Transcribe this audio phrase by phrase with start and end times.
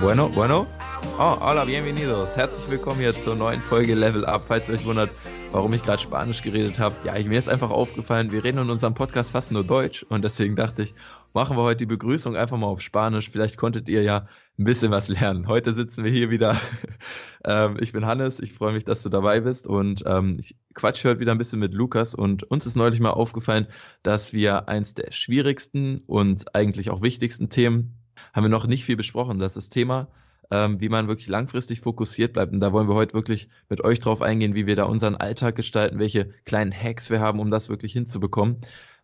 [0.00, 0.66] Bueno, bueno.
[1.18, 2.36] Oh, hola, bienvenidos.
[2.36, 4.46] Herzlich willkommen hier zur neuen Folge Level Up.
[4.48, 5.10] Falls ihr euch wundert,
[5.52, 6.96] warum ich gerade Spanisch geredet habe.
[7.04, 10.56] Ja, mir ist einfach aufgefallen, wir reden in unserem Podcast fast nur Deutsch und deswegen
[10.56, 10.94] dachte ich,
[11.32, 13.30] machen wir heute die Begrüßung einfach mal auf Spanisch.
[13.30, 14.26] Vielleicht konntet ihr ja
[14.58, 15.46] ein bisschen was lernen.
[15.48, 16.56] Heute sitzen wir hier wieder.
[17.44, 21.08] ähm, ich bin Hannes, ich freue mich, dass du dabei bist und ähm, ich quatsche
[21.08, 23.66] heute wieder ein bisschen mit Lukas und uns ist neulich mal aufgefallen,
[24.02, 27.96] dass wir eins der schwierigsten und eigentlich auch wichtigsten Themen
[28.32, 29.38] haben wir noch nicht viel besprochen.
[29.38, 30.08] Das ist das Thema
[30.50, 32.52] ähm, wie man wirklich langfristig fokussiert bleibt.
[32.52, 35.54] Und da wollen wir heute wirklich mit euch drauf eingehen, wie wir da unseren Alltag
[35.54, 38.56] gestalten, welche kleinen Hacks wir haben, um das wirklich hinzubekommen.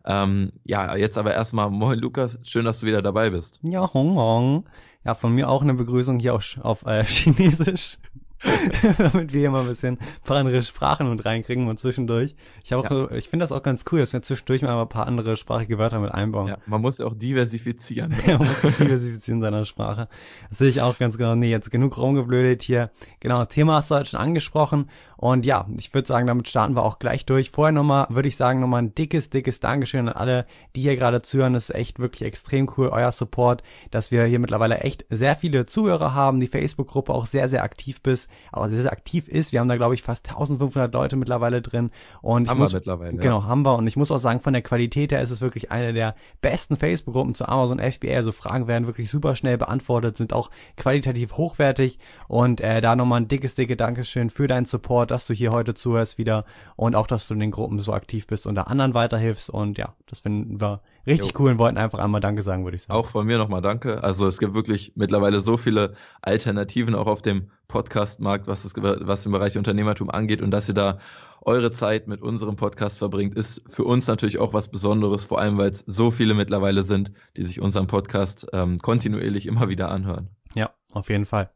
[0.07, 3.59] Ähm, ja, jetzt aber erstmal moin Lukas, schön, dass du wieder dabei bist.
[3.61, 4.65] Ja, Hong Hong.
[5.03, 7.97] Ja, von mir auch eine Begrüßung hier auf, auf äh, Chinesisch.
[8.97, 12.35] damit wir hier mal ein bisschen ein paar andere Sprachen mit reinkriegen und zwischendurch.
[12.63, 13.17] Ich habe auch, ja.
[13.17, 15.99] ich finde das auch ganz cool, dass wir zwischendurch mal ein paar andere sprachige Wörter
[15.99, 16.49] mit einbauen.
[16.49, 18.15] Ja, man muss ja auch diversifizieren.
[18.27, 20.07] ja, man muss sich diversifizieren in seiner Sprache.
[20.49, 21.35] Das sehe ich auch ganz genau.
[21.35, 22.91] Nee, jetzt genug rumgeblödet hier.
[23.19, 24.89] Genau, das Thema hast du halt schon angesprochen.
[25.17, 27.49] Und ja, ich würde sagen, damit starten wir auch gleich durch.
[27.49, 31.23] Vorher nochmal, würde ich sagen, nochmal ein dickes, dickes Dankeschön an alle, die hier gerade
[31.23, 31.53] zuhören.
[31.53, 35.65] Das ist echt wirklich extrem cool, euer Support, dass wir hier mittlerweile echt sehr viele
[35.65, 39.51] Zuhörer haben, die Facebook-Gruppe auch sehr, sehr aktiv bist, aber sehr, sehr aktiv ist.
[39.51, 41.89] Wir haben da, glaube ich, fast 1500 Leute mittlerweile drin.
[42.21, 43.17] Und haben muss, wir mittlerweile.
[43.17, 43.45] Genau, ja.
[43.47, 43.75] haben wir.
[43.75, 46.77] Und ich muss auch sagen, von der Qualität her ist es wirklich eine der besten
[46.77, 48.15] Facebook-Gruppen zu Amazon FBA.
[48.15, 51.97] Also Fragen werden wirklich super schnell beantwortet, sind auch qualitativ hochwertig.
[52.27, 55.73] Und äh, da nochmal ein dickes, dicke Dankeschön für deinen Support, dass du hier heute
[55.73, 58.93] zuhörst wieder und auch, dass du in den Gruppen so aktiv bist und da anderen
[58.93, 59.49] weiterhilfst.
[59.49, 61.39] Und ja, das finden wir richtig jo.
[61.39, 62.97] cool und wollten einfach einmal Danke sagen, würde ich sagen.
[62.97, 64.03] Auch von mir nochmal Danke.
[64.03, 69.25] Also es gibt wirklich mittlerweile so viele Alternativen auch auf dem Podcast-Markt, was, das, was
[69.25, 70.99] im Bereich Unternehmertum angeht und dass ihr da
[71.41, 75.57] eure Zeit mit unserem Podcast verbringt, ist für uns natürlich auch was Besonderes, vor allem
[75.57, 80.29] weil es so viele mittlerweile sind, die sich unseren Podcast ähm, kontinuierlich immer wieder anhören.
[80.55, 81.49] Ja, auf jeden Fall.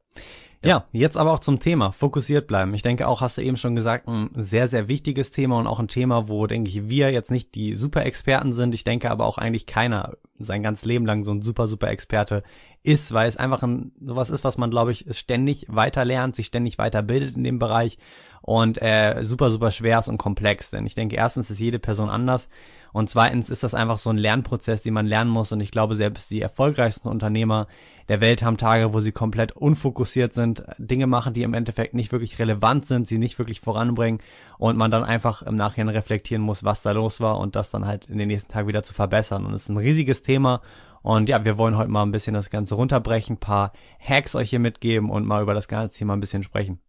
[0.64, 0.86] Ja.
[0.92, 2.74] jetzt aber auch zum Thema, fokussiert bleiben.
[2.76, 5.80] Ich denke auch, hast du eben schon gesagt, ein sehr, sehr wichtiges Thema und auch
[5.80, 8.76] ein Thema, wo, denke ich, wir jetzt nicht die super Experten sind.
[8.76, 12.44] Ich denke aber auch eigentlich keiner sein ganzes Leben lang so ein super, super Experte
[12.84, 16.48] ist, weil es einfach ein, sowas ist, was man, glaube ich, ständig weiter lernt, sich
[16.48, 17.98] ständig weiterbildet in dem Bereich
[18.42, 20.70] und äh, super, super schwer ist und komplex.
[20.70, 22.50] Denn ich denke, erstens ist jede Person anders
[22.94, 25.52] und zweitens ist das einfach so ein Lernprozess, den man lernen muss.
[25.52, 27.68] Und ich glaube, selbst die erfolgreichsten Unternehmer
[28.10, 32.12] der Welt haben Tage, wo sie komplett unfokussiert sind, Dinge machen, die im Endeffekt nicht
[32.12, 34.22] wirklich relevant sind, sie nicht wirklich voranbringen
[34.58, 37.86] und man dann einfach im Nachhinein reflektieren muss, was da los war und das dann
[37.86, 39.46] halt in den nächsten Tag wieder zu verbessern.
[39.46, 40.62] Und es ist ein riesiges Thema.
[41.02, 44.60] Und ja, wir wollen heute mal ein bisschen das Ganze runterbrechen, paar Hacks euch hier
[44.60, 46.80] mitgeben und mal über das ganze Thema ein bisschen sprechen.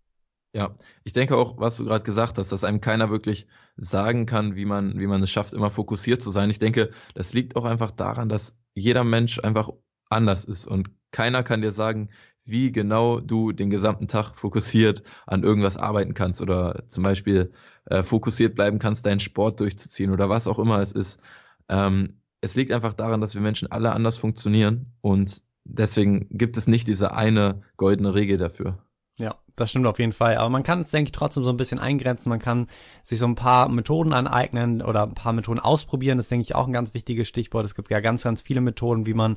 [0.54, 3.46] Ja, ich denke auch, was du gerade gesagt hast, dass einem keiner wirklich
[3.76, 6.50] sagen kann, wie man, wie man es schafft, immer fokussiert zu sein.
[6.50, 9.70] Ich denke, das liegt auch einfach daran, dass jeder Mensch einfach
[10.10, 12.08] anders ist und keiner kann dir sagen,
[12.44, 17.52] wie genau du den gesamten Tag fokussiert an irgendwas arbeiten kannst oder zum Beispiel
[17.84, 21.20] äh, fokussiert bleiben kannst, deinen Sport durchzuziehen oder was auch immer es ist.
[21.68, 26.66] Ähm, es liegt einfach daran, dass wir Menschen alle anders funktionieren und deswegen gibt es
[26.66, 28.78] nicht diese eine goldene Regel dafür.
[29.18, 30.36] Ja, das stimmt auf jeden Fall.
[30.36, 32.30] Aber man kann es, denke ich, trotzdem so ein bisschen eingrenzen.
[32.30, 32.66] Man kann
[33.04, 36.16] sich so ein paar Methoden aneignen oder ein paar Methoden ausprobieren.
[36.16, 37.66] Das ist, denke ich, auch ein ganz wichtiges Stichwort.
[37.66, 39.36] Es gibt ja ganz, ganz viele Methoden, wie man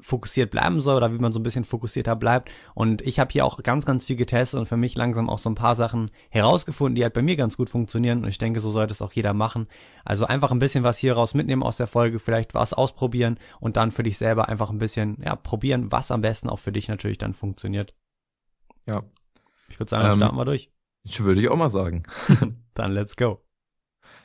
[0.00, 2.50] fokussiert bleiben soll oder wie man so ein bisschen fokussierter bleibt.
[2.74, 5.50] Und ich habe hier auch ganz, ganz viel getestet und für mich langsam auch so
[5.50, 8.22] ein paar Sachen herausgefunden, die halt bei mir ganz gut funktionieren.
[8.22, 9.66] Und ich denke, so sollte es auch jeder machen.
[10.04, 13.76] Also einfach ein bisschen was hier raus mitnehmen aus der Folge, vielleicht was ausprobieren und
[13.76, 16.88] dann für dich selber einfach ein bisschen, ja, probieren, was am besten auch für dich
[16.88, 17.92] natürlich dann funktioniert.
[18.88, 19.02] Ja.
[19.68, 20.68] Ich würde sagen, ähm, starten wir durch.
[21.04, 22.04] Ich würde ich auch mal sagen.
[22.74, 23.38] Dann let's go.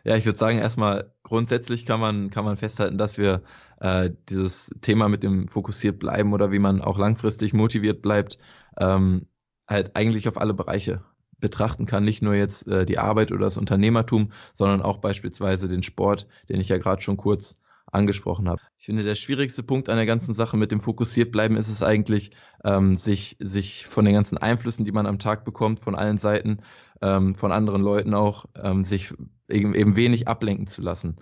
[0.04, 3.44] Ja, ich würde sagen, erstmal grundsätzlich kann man, kann man festhalten, dass wir
[3.84, 8.38] äh, dieses Thema mit dem fokussiert bleiben oder wie man auch langfristig motiviert bleibt,
[8.80, 9.28] ähm,
[9.68, 11.04] halt eigentlich auf alle Bereiche
[11.40, 12.06] betrachten kann.
[12.06, 16.62] Nicht nur jetzt äh, die Arbeit oder das Unternehmertum, sondern auch beispielsweise den Sport, den
[16.62, 17.60] ich ja gerade schon kurz
[17.92, 18.62] angesprochen habe.
[18.78, 21.84] Ich finde, der schwierigste Punkt an der ganzen Sache mit dem fokussiert bleiben ist es
[21.84, 22.31] eigentlich,
[22.63, 26.60] ähm, sich, sich von den ganzen Einflüssen, die man am Tag bekommt, von allen Seiten,
[27.02, 29.13] ähm, von anderen Leuten auch, ähm, sich
[29.50, 31.18] eben, eben wenig ablenken zu lassen.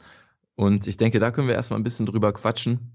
[0.62, 2.92] Und ich denke, da können wir erstmal ein bisschen drüber quatschen,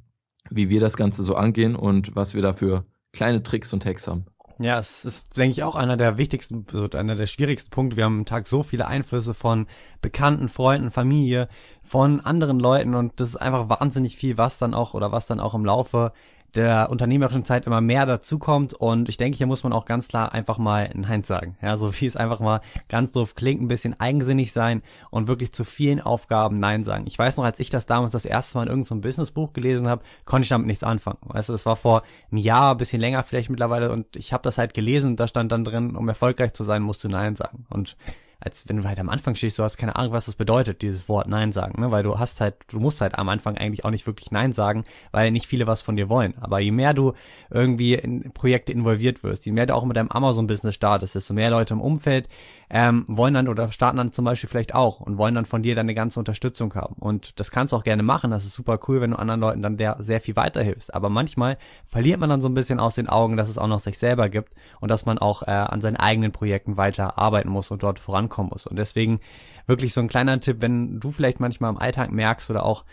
[0.51, 4.07] wie wir das Ganze so angehen und was wir da für kleine Tricks und Hacks
[4.07, 4.27] haben.
[4.61, 7.97] Ja, es ist, denke ich, auch einer der wichtigsten, also einer der schwierigsten Punkte.
[7.97, 9.67] Wir haben am Tag so viele Einflüsse von
[10.01, 11.49] Bekannten, Freunden, Familie,
[11.83, 15.41] von anderen Leuten und das ist einfach wahnsinnig viel, was dann auch oder was dann
[15.41, 16.13] auch im Laufe
[16.55, 20.33] der unternehmerischen Zeit immer mehr dazukommt und ich denke, hier muss man auch ganz klar
[20.33, 21.57] einfach mal Nein sagen.
[21.61, 25.53] Ja, so wie es einfach mal ganz doof klingt, ein bisschen eigensinnig sein und wirklich
[25.53, 27.05] zu vielen Aufgaben Nein sagen.
[27.07, 29.89] Ich weiß noch, als ich das damals das erste Mal in irgendeinem so Businessbuch gelesen
[29.89, 31.19] habe, konnte ich damit nichts anfangen.
[31.23, 34.43] Weißt du, es war vor einem Jahr, ein bisschen länger vielleicht mittlerweile und ich habe
[34.43, 37.67] das halt gelesen, da stand dann drin, um erfolgreich zu sein, musst du Nein sagen.
[37.69, 37.97] Und
[38.39, 41.09] als wenn du halt am Anfang stehst, du hast keine Ahnung, was das bedeutet, dieses
[41.09, 41.91] Wort Nein sagen, ne?
[41.91, 44.85] Weil du hast halt, du musst halt am Anfang eigentlich auch nicht wirklich Nein sagen,
[45.11, 46.35] weil nicht viele was von dir wollen.
[46.41, 47.15] Aber je mehr du
[47.51, 51.51] irgendwie in Projekte involviert wirst, je mehr du auch mit deinem Amazon-Business startest, desto mehr
[51.51, 52.29] Leute im Umfeld
[52.69, 55.75] ähm, wollen dann oder starten dann zum Beispiel vielleicht auch und wollen dann von dir
[55.75, 56.97] deine ganze Unterstützung haben.
[56.99, 58.31] Und das kannst du auch gerne machen.
[58.31, 60.93] Das ist super cool, wenn du anderen Leuten dann der sehr viel weiterhilfst.
[60.93, 63.81] Aber manchmal verliert man dann so ein bisschen aus den Augen, dass es auch noch
[63.81, 67.71] sich selber gibt und dass man auch äh, an seinen eigenen Projekten weiter arbeiten muss
[67.71, 68.67] und dort vorankommen muss.
[68.67, 69.21] Und deswegen
[69.67, 72.85] wirklich so ein kleiner Tipp, wenn du vielleicht manchmal im Alltag merkst oder auch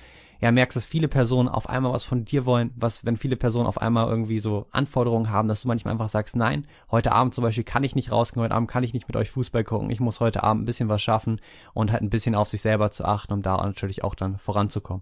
[0.43, 3.65] ja, merkst, dass viele Personen auf einmal was von dir wollen, was, wenn viele Personen
[3.65, 7.45] auf einmal irgendwie so Anforderungen haben, dass du manchmal einfach sagst, nein, heute Abend zum
[7.45, 10.01] Beispiel kann ich nicht rausgehen, heute Abend kann ich nicht mit euch Fußball gucken, ich
[10.01, 11.39] muss heute Abend ein bisschen was schaffen
[11.73, 15.01] und halt ein bisschen auf sich selber zu achten, um da natürlich auch dann voranzukommen.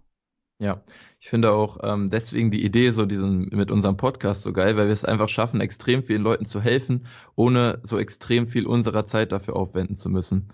[0.60, 0.84] Ja,
[1.20, 4.86] ich finde auch ähm, deswegen die Idee so diesen mit unserem Podcast so geil, weil
[4.86, 9.32] wir es einfach schaffen, extrem vielen Leuten zu helfen, ohne so extrem viel unserer Zeit
[9.32, 10.50] dafür aufwenden zu müssen.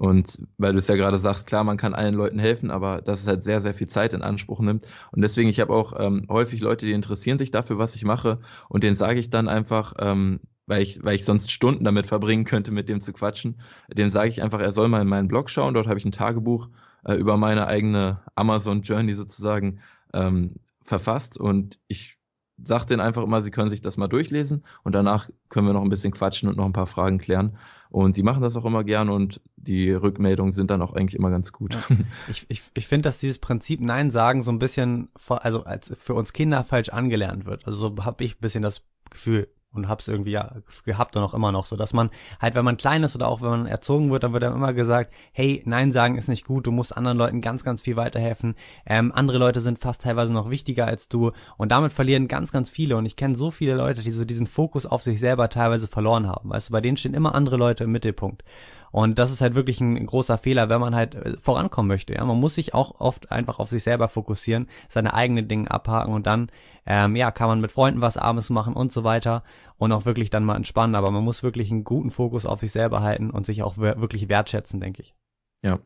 [0.00, 3.20] Und weil du es ja gerade sagst, klar, man kann allen Leuten helfen, aber dass
[3.20, 4.86] es halt sehr, sehr viel Zeit in Anspruch nimmt.
[5.12, 8.40] Und deswegen, ich habe auch ähm, häufig Leute, die interessieren sich dafür, was ich mache.
[8.70, 12.46] Und denen sage ich dann einfach, ähm, weil ich, weil ich sonst Stunden damit verbringen
[12.46, 13.60] könnte, mit dem zu quatschen,
[13.92, 15.74] dem sage ich einfach, er soll mal in meinen Blog schauen.
[15.74, 16.70] Dort habe ich ein Tagebuch
[17.04, 19.80] äh, über meine eigene Amazon Journey sozusagen
[20.14, 21.36] ähm, verfasst.
[21.36, 22.16] Und ich
[22.64, 25.82] sage denen einfach immer, sie können sich das mal durchlesen und danach können wir noch
[25.82, 27.56] ein bisschen quatschen und noch ein paar Fragen klären.
[27.90, 31.30] Und die machen das auch immer gern und die Rückmeldungen sind dann auch eigentlich immer
[31.30, 31.74] ganz gut.
[31.74, 31.82] Ja.
[32.28, 36.14] Ich, ich, ich finde, dass dieses Prinzip Nein sagen so ein bisschen, also als für
[36.14, 37.66] uns Kinder falsch angelernt wird.
[37.66, 41.34] Also so habe ich ein bisschen das Gefühl, und hab's irgendwie ja gehabt und auch
[41.34, 44.10] immer noch so, dass man halt, wenn man klein ist oder auch wenn man erzogen
[44.10, 47.18] wird, dann wird einem immer gesagt, hey, nein sagen ist nicht gut, du musst anderen
[47.18, 48.54] Leuten ganz, ganz viel weiterhelfen.
[48.84, 52.70] Ähm, andere Leute sind fast teilweise noch wichtiger als du und damit verlieren ganz, ganz
[52.70, 55.86] viele und ich kenne so viele Leute, die so diesen Fokus auf sich selber teilweise
[55.86, 56.50] verloren haben.
[56.50, 58.42] Weißt du, bei denen stehen immer andere Leute im Mittelpunkt.
[58.92, 62.14] Und das ist halt wirklich ein großer Fehler, wenn man halt äh, vorankommen möchte.
[62.14, 66.14] Ja, man muss sich auch oft einfach auf sich selber fokussieren, seine eigenen Dinge abhaken
[66.14, 66.50] und dann,
[66.86, 69.44] ähm, ja, kann man mit Freunden was abends machen und so weiter
[69.78, 70.96] und auch wirklich dann mal entspannen.
[70.96, 74.28] Aber man muss wirklich einen guten Fokus auf sich selber halten und sich auch wirklich
[74.28, 75.14] wertschätzen, denke ich.
[75.62, 75.78] Ja,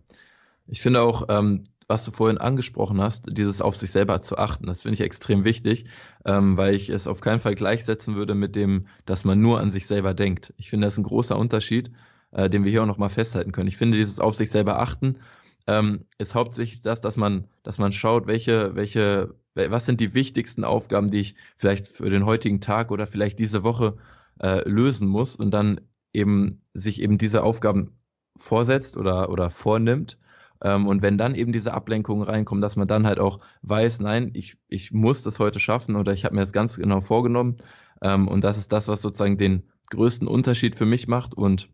[0.66, 4.66] ich finde auch, ähm, was du vorhin angesprochen hast, dieses auf sich selber zu achten,
[4.66, 5.84] das finde ich extrem wichtig,
[6.24, 9.70] ähm, weil ich es auf keinen Fall gleichsetzen würde mit dem, dass man nur an
[9.70, 10.54] sich selber denkt.
[10.56, 11.90] Ich finde, das ist ein großer Unterschied
[12.34, 13.68] äh, den wir hier auch nochmal festhalten können.
[13.68, 15.18] Ich finde, dieses auf sich selber achten
[15.66, 20.64] ähm, ist hauptsächlich das, dass man, dass man schaut, welche, welche, was sind die wichtigsten
[20.64, 23.96] Aufgaben, die ich vielleicht für den heutigen Tag oder vielleicht diese Woche
[24.40, 25.80] äh, lösen muss und dann
[26.12, 27.96] eben sich eben diese Aufgaben
[28.36, 30.18] vorsetzt oder, oder vornimmt.
[30.62, 34.30] Ähm, und wenn dann eben diese Ablenkungen reinkommen, dass man dann halt auch weiß, nein,
[34.34, 37.58] ich, ich muss das heute schaffen oder ich habe mir das ganz genau vorgenommen.
[38.02, 41.34] Ähm, und das ist das, was sozusagen den größten Unterschied für mich macht.
[41.34, 41.68] Und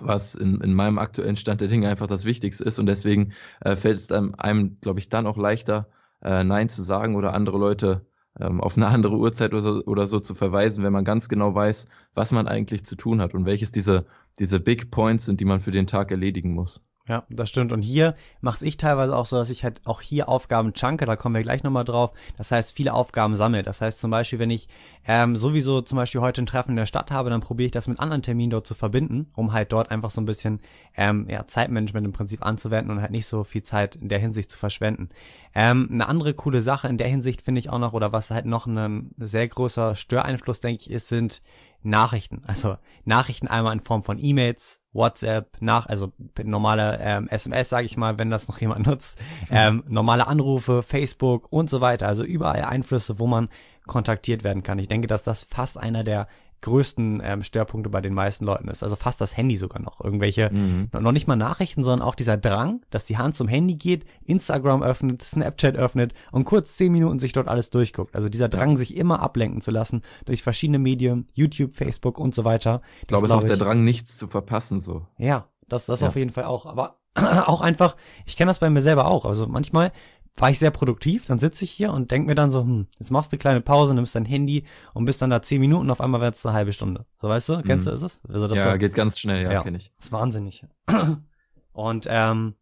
[0.00, 2.78] was in, in meinem aktuellen Stand der Dinge einfach das Wichtigste ist.
[2.78, 5.88] Und deswegen äh, fällt es einem, einem glaube ich, dann auch leichter,
[6.22, 8.06] äh, Nein zu sagen oder andere Leute
[8.40, 11.54] ähm, auf eine andere Uhrzeit oder so, oder so zu verweisen, wenn man ganz genau
[11.54, 14.06] weiß, was man eigentlich zu tun hat und welches diese,
[14.38, 16.82] diese Big Points sind, die man für den Tag erledigen muss.
[17.08, 17.72] Ja, das stimmt.
[17.72, 21.16] Und hier mache ich teilweise auch so, dass ich halt auch hier Aufgaben chunke, da
[21.16, 22.12] kommen wir gleich nochmal drauf.
[22.38, 23.64] Das heißt, viele Aufgaben sammle.
[23.64, 24.68] Das heißt zum Beispiel, wenn ich
[25.04, 27.88] ähm, sowieso zum Beispiel heute ein Treffen in der Stadt habe, dann probiere ich das
[27.88, 30.60] mit anderen Terminen dort zu verbinden, um halt dort einfach so ein bisschen
[30.96, 34.52] ähm, ja, Zeitmanagement im Prinzip anzuwenden und halt nicht so viel Zeit in der Hinsicht
[34.52, 35.08] zu verschwenden.
[35.56, 38.46] Ähm, eine andere coole Sache in der Hinsicht finde ich auch noch, oder was halt
[38.46, 41.42] noch ein sehr großer Störeinfluss, denke ich, ist, sind
[41.82, 42.42] Nachrichten.
[42.46, 47.96] Also Nachrichten einmal in Form von E-Mails, WhatsApp, nach, also normale ähm, SMS, sage ich
[47.96, 49.18] mal, wenn das noch jemand nutzt,
[49.50, 52.08] ähm, normale Anrufe, Facebook und so weiter.
[52.08, 53.48] Also überall Einflüsse, wo man
[53.86, 54.78] kontaktiert werden kann.
[54.78, 56.28] Ich denke, dass das fast einer der
[56.62, 58.82] größten ähm, Störpunkte bei den meisten Leuten ist.
[58.82, 60.02] Also fast das Handy sogar noch.
[60.02, 60.88] Irgendwelche, mhm.
[60.98, 64.82] noch nicht mal Nachrichten, sondern auch dieser Drang, dass die Hand zum Handy geht, Instagram
[64.82, 68.16] öffnet, Snapchat öffnet und kurz zehn Minuten sich dort alles durchguckt.
[68.16, 72.44] Also dieser Drang, sich immer ablenken zu lassen durch verschiedene Medien, YouTube, Facebook und so
[72.44, 72.80] weiter.
[73.02, 75.06] Ich glaube, es ist auch der Drang, nichts zu verpassen, so.
[75.18, 76.08] Ja, das, das ja.
[76.08, 76.66] auf jeden Fall auch.
[76.66, 79.24] Aber auch einfach, ich kenne das bei mir selber auch.
[79.24, 79.92] Also manchmal
[80.36, 83.10] war ich sehr produktiv, dann sitze ich hier und denk mir dann so, hm, jetzt
[83.10, 86.00] machst du eine kleine Pause, nimmst dein Handy und bist dann da zehn Minuten, auf
[86.00, 87.06] einmal wird es eine halbe Stunde.
[87.20, 87.90] So weißt du, kennst mhm.
[87.90, 88.20] du, ist es?
[88.28, 89.92] Also das ja, so, geht ganz schnell, ja, ja kenne ich.
[89.96, 90.64] Das ist wahnsinnig.
[91.72, 92.54] Und ähm,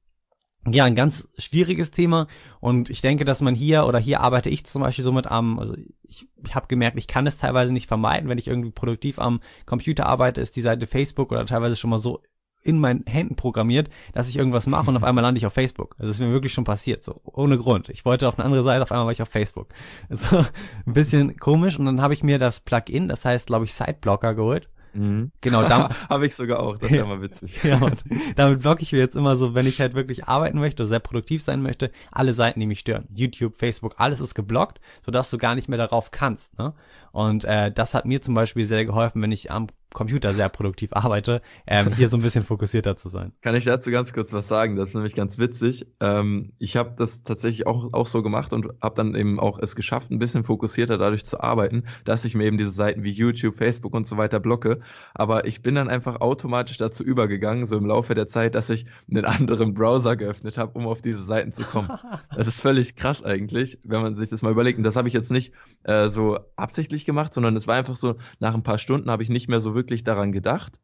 [0.69, 2.27] ja, ein ganz schwieriges Thema
[2.61, 5.59] und ich denke, dass man hier oder hier arbeite ich zum Beispiel so mit am,
[5.59, 9.19] also ich, ich habe gemerkt, ich kann es teilweise nicht vermeiden, wenn ich irgendwie produktiv
[9.19, 12.21] am Computer arbeite, ist die Seite Facebook oder teilweise schon mal so
[12.63, 15.95] in meinen Händen programmiert, dass ich irgendwas mache und auf einmal lande ich auf Facebook.
[15.99, 17.89] Also es ist mir wirklich schon passiert, so ohne Grund.
[17.89, 19.69] Ich wollte auf eine andere Seite, auf einmal war ich auf Facebook.
[20.11, 20.39] So
[20.87, 24.35] ein bisschen komisch und dann habe ich mir das Plugin, das heißt, glaube ich, Sideblocker
[24.35, 25.31] geholt Mhm.
[25.41, 27.63] Genau, da habe ich sogar auch, das ist ja mal witzig.
[27.63, 27.81] ja,
[28.37, 31.43] damit blocke ich mir jetzt immer so, wenn ich halt wirklich arbeiten möchte, sehr produktiv
[31.43, 33.07] sein möchte, alle Seiten, die mich stören.
[33.15, 36.59] YouTube, Facebook, alles ist geblockt, sodass du gar nicht mehr darauf kannst.
[36.59, 36.75] Ne?
[37.13, 40.93] Und äh, das hat mir zum Beispiel sehr geholfen, wenn ich am Computer sehr produktiv
[40.93, 43.33] arbeite, ähm, hier so ein bisschen fokussierter zu sein.
[43.43, 44.77] Kann ich dazu ganz kurz was sagen?
[44.77, 45.87] Das ist nämlich ganz witzig.
[46.01, 49.75] Ähm, ich habe das tatsächlich auch, auch so gemacht und habe dann eben auch es
[49.75, 53.57] geschafft, ein bisschen fokussierter dadurch zu arbeiten, dass ich mir eben diese Seiten wie YouTube,
[53.57, 54.81] Facebook und so weiter blocke.
[55.13, 58.87] Aber ich bin dann einfach automatisch dazu übergegangen, so im Laufe der Zeit, dass ich
[59.11, 61.91] einen anderen Browser geöffnet habe, um auf diese Seiten zu kommen.
[62.37, 64.79] Das ist völlig krass eigentlich, wenn man sich das mal überlegt.
[64.79, 68.17] Und das habe ich jetzt nicht äh, so absichtlich gemacht, sondern es war einfach so,
[68.39, 70.79] nach ein paar Stunden habe ich nicht mehr so wirklich daran gedacht,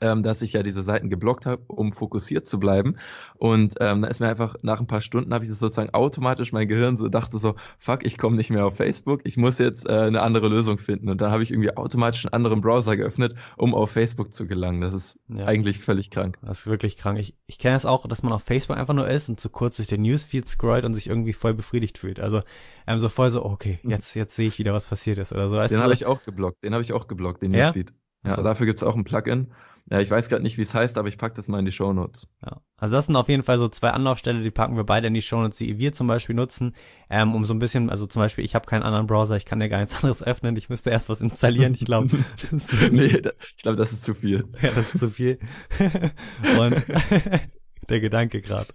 [0.00, 2.96] ähm, dass ich ja diese Seiten geblockt habe, um fokussiert zu bleiben.
[3.36, 6.52] Und ähm, da ist mir einfach nach ein paar Stunden habe ich das sozusagen automatisch
[6.52, 9.88] mein Gehirn so dachte so, fuck, ich komme nicht mehr auf Facebook, ich muss jetzt
[9.88, 11.08] äh, eine andere Lösung finden.
[11.08, 14.80] Und dann habe ich irgendwie automatisch einen anderen Browser geöffnet, um auf Facebook zu gelangen.
[14.80, 15.44] Das ist ja.
[15.44, 16.38] eigentlich völlig krank.
[16.42, 17.18] Das ist wirklich krank.
[17.18, 19.76] Ich, ich kenne es auch, dass man auf Facebook einfach nur ist und zu kurz
[19.76, 22.20] durch den Newsfeed scrollt und sich irgendwie voll befriedigt fühlt.
[22.20, 22.42] Also
[22.86, 23.90] ähm, so voll so, okay, mhm.
[23.90, 25.60] jetzt, jetzt sehe ich wieder, was passiert ist oder so.
[25.60, 27.66] Den habe ich auch geblockt, den habe ich auch geblockt, den ja?
[27.66, 27.92] Newsfeed.
[28.24, 29.52] Ja, also dafür gibt's auch ein Plugin.
[29.90, 31.72] Ja, ich weiß gerade nicht, wie es heißt, aber ich pack das mal in die
[31.72, 32.28] Show Notes.
[32.42, 35.14] Ja, also das sind auf jeden Fall so zwei Anlaufstellen, die packen wir beide in
[35.14, 36.74] die Show Notes, die wir zum Beispiel nutzen,
[37.10, 39.60] ähm, um so ein bisschen, also zum Beispiel, ich habe keinen anderen Browser, ich kann
[39.60, 42.08] ja gar nichts anderes öffnen, ich müsste erst was installieren, ich glaube.
[42.90, 43.22] nee,
[43.56, 44.44] ich glaube, das ist zu viel.
[44.62, 45.38] Ja, das ist zu viel.
[46.58, 46.82] Und
[47.90, 48.68] der Gedanke gerade.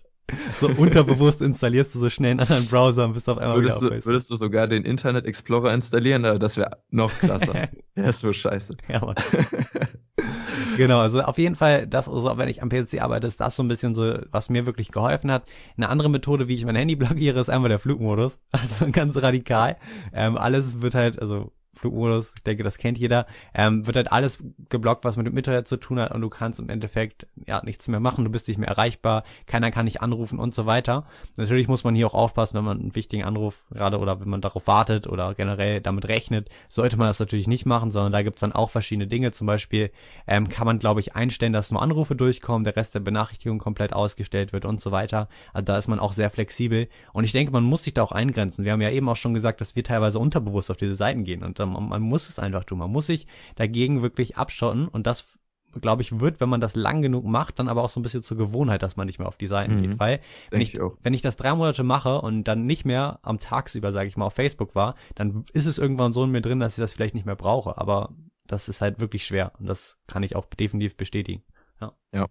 [0.55, 3.91] So unterbewusst installierst du so schnell einen anderen Browser und bist auf einmal würdest wieder
[3.91, 4.05] auf du.
[4.05, 6.23] Würdest du sogar den Internet Explorer installieren?
[6.39, 7.69] Das wäre noch krasser.
[7.95, 8.77] ja, ist so scheiße.
[8.87, 9.15] Ja, Mann.
[10.77, 13.63] genau, also auf jeden Fall, das, also wenn ich am PC arbeite, ist das so
[13.63, 15.43] ein bisschen so, was mir wirklich geholfen hat.
[15.77, 18.39] Eine andere Methode, wie ich mein Handy blockiere, ist einmal der Flugmodus.
[18.51, 19.77] Also ganz radikal.
[20.13, 24.39] Ähm, alles wird halt, also Flugmodus, ich denke, das kennt jeder, ähm, wird halt alles
[24.69, 27.87] geblockt, was mit dem Internet zu tun hat und du kannst im Endeffekt ja nichts
[27.87, 31.05] mehr machen, du bist nicht mehr erreichbar, keiner kann dich anrufen und so weiter.
[31.37, 34.41] Natürlich muss man hier auch aufpassen, wenn man einen wichtigen Anruf gerade oder wenn man
[34.41, 38.41] darauf wartet oder generell damit rechnet, sollte man das natürlich nicht machen, sondern da gibt's
[38.41, 39.31] dann auch verschiedene Dinge.
[39.31, 39.91] Zum Beispiel
[40.27, 43.93] ähm, kann man, glaube ich, einstellen, dass nur Anrufe durchkommen, der Rest der Benachrichtigung komplett
[43.93, 45.29] ausgestellt wird und so weiter.
[45.53, 48.11] Also da ist man auch sehr flexibel und ich denke, man muss sich da auch
[48.11, 48.65] eingrenzen.
[48.65, 51.43] Wir haben ja eben auch schon gesagt, dass wir teilweise unterbewusst auf diese Seiten gehen
[51.43, 52.79] und ähm, man muss es einfach tun.
[52.79, 55.39] Man muss sich dagegen wirklich abschotten und das
[55.81, 58.23] glaube ich, wird, wenn man das lang genug macht, dann aber auch so ein bisschen
[58.23, 59.81] zur Gewohnheit, dass man nicht mehr auf die Seiten mhm.
[59.81, 59.99] geht.
[59.99, 63.39] Weil, wenn ich, ich wenn ich das drei Monate mache und dann nicht mehr am
[63.39, 66.59] Tagsüber, sage ich mal, auf Facebook war, dann ist es irgendwann so in mir drin,
[66.59, 67.77] dass ich das vielleicht nicht mehr brauche.
[67.77, 68.09] Aber
[68.47, 71.43] das ist halt wirklich schwer und das kann ich auch definitiv bestätigen.
[71.79, 71.93] Ja.
[72.11, 72.27] Ja,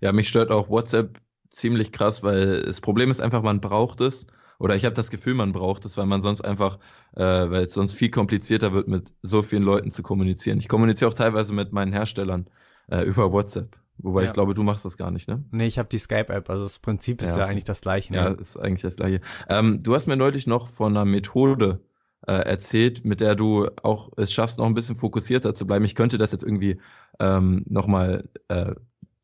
[0.00, 1.20] ja mich stört auch WhatsApp
[1.50, 4.26] ziemlich krass, weil das Problem ist einfach, man braucht es
[4.58, 6.78] oder ich habe das Gefühl, man braucht es, weil man sonst einfach,
[7.14, 10.58] äh, weil es sonst viel komplizierter wird, mit so vielen Leuten zu kommunizieren.
[10.58, 12.48] Ich kommuniziere auch teilweise mit meinen Herstellern
[12.88, 13.76] äh, über WhatsApp.
[13.98, 14.26] Wobei ja.
[14.26, 15.44] ich glaube, du machst das gar nicht, ne?
[15.50, 18.12] Nee, ich habe die Skype-App, also das Prinzip ist ja, ja eigentlich das gleiche.
[18.12, 18.18] Ne?
[18.18, 19.20] Ja, ist eigentlich das gleiche.
[19.48, 21.80] Ähm, du hast mir neulich noch von einer Methode
[22.26, 25.84] äh, erzählt, mit der du auch es schaffst, noch ein bisschen fokussierter zu bleiben.
[25.84, 26.80] Ich könnte das jetzt irgendwie
[27.18, 28.74] ähm, nochmal äh,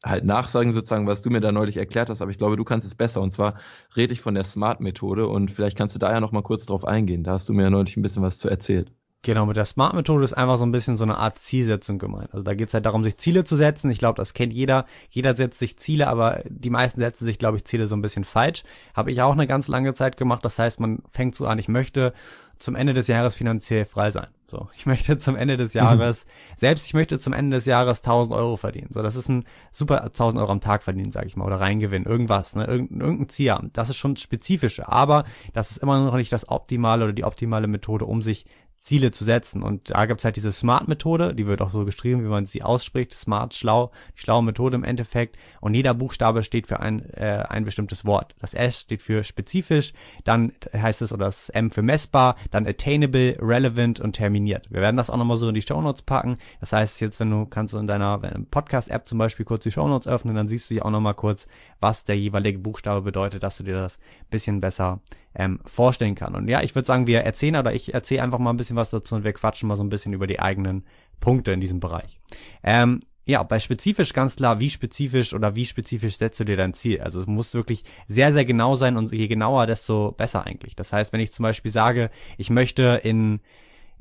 [0.05, 2.87] halt nachsagen sozusagen, was du mir da neulich erklärt hast, aber ich glaube, du kannst
[2.87, 3.21] es besser.
[3.21, 3.59] Und zwar
[3.97, 6.85] rede ich von der Smart-Methode und vielleicht kannst du da ja noch mal kurz drauf
[6.85, 7.25] eingehen.
[7.25, 8.93] Da hast du mir ja neulich ein bisschen was zu erzählt.
[9.25, 12.29] Genau, mit der Smart-Methode ist einfach so ein bisschen so eine Art Zielsetzung gemeint.
[12.35, 13.91] Also da geht es halt darum, sich Ziele zu setzen.
[13.91, 14.85] Ich glaube, das kennt jeder.
[15.09, 18.25] Jeder setzt sich Ziele, aber die meisten setzen sich, glaube ich, Ziele so ein bisschen
[18.25, 18.65] falsch.
[18.93, 20.45] Habe ich auch eine ganz lange Zeit gemacht.
[20.45, 22.13] Das heißt, man fängt so an, ich möchte
[22.59, 24.29] zum Ende des Jahres finanziell frei sein.
[24.47, 26.59] So, ich möchte zum Ende des Jahres, mhm.
[26.59, 28.89] selbst ich möchte zum Ende des Jahres 1000 Euro verdienen.
[28.91, 32.07] So, das ist ein super 1000 Euro am Tag verdienen, sage ich mal, oder reingewinnen,
[32.07, 33.71] irgendwas, ne, irgendein, irgendein Ziel haben.
[33.73, 37.67] Das ist schon spezifischer, aber das ist immer noch nicht das optimale oder die optimale
[37.67, 38.47] Methode, um sich
[38.85, 39.63] Ziele zu setzen.
[39.63, 43.15] Und da gibt's halt diese Smart-Methode, die wird auch so geschrieben, wie man sie ausspricht.
[43.15, 45.37] Smart, schlau, die schlaue Methode im Endeffekt.
[45.61, 48.35] Und jeder Buchstabe steht für ein, äh, ein bestimmtes Wort.
[48.41, 53.39] Das S steht für spezifisch, dann heißt es, oder das M für messbar, dann attainable,
[53.41, 54.71] relevant und terminiert.
[54.71, 56.37] Wir werden das auch nochmal so in die Show Notes packen.
[56.61, 58.19] Das heißt, jetzt, wenn du kannst du in deiner
[58.51, 61.47] Podcast-App zum Beispiel kurz die Show Notes öffnen, dann siehst du hier auch nochmal kurz,
[61.81, 63.99] was der jeweilige Buchstabe bedeutet, dass du dir das
[64.31, 65.01] bisschen besser
[65.35, 66.35] ähm, vorstellen kann.
[66.35, 68.91] Und ja, ich würde sagen, wir erzählen oder ich erzähle einfach mal ein bisschen was
[68.91, 70.85] dazu und wir quatschen mal so ein bisschen über die eigenen
[71.21, 72.21] Punkte in diesem Bereich.
[72.63, 76.75] Ähm, ja, bei spezifisch ganz klar, wie spezifisch oder wie spezifisch setzt du dir dein
[76.75, 77.01] Ziel.
[77.01, 80.77] Also es muss wirklich sehr, sehr genau sein und je genauer, desto besser eigentlich.
[80.77, 83.41] Das heißt, wenn ich zum Beispiel sage, ich möchte in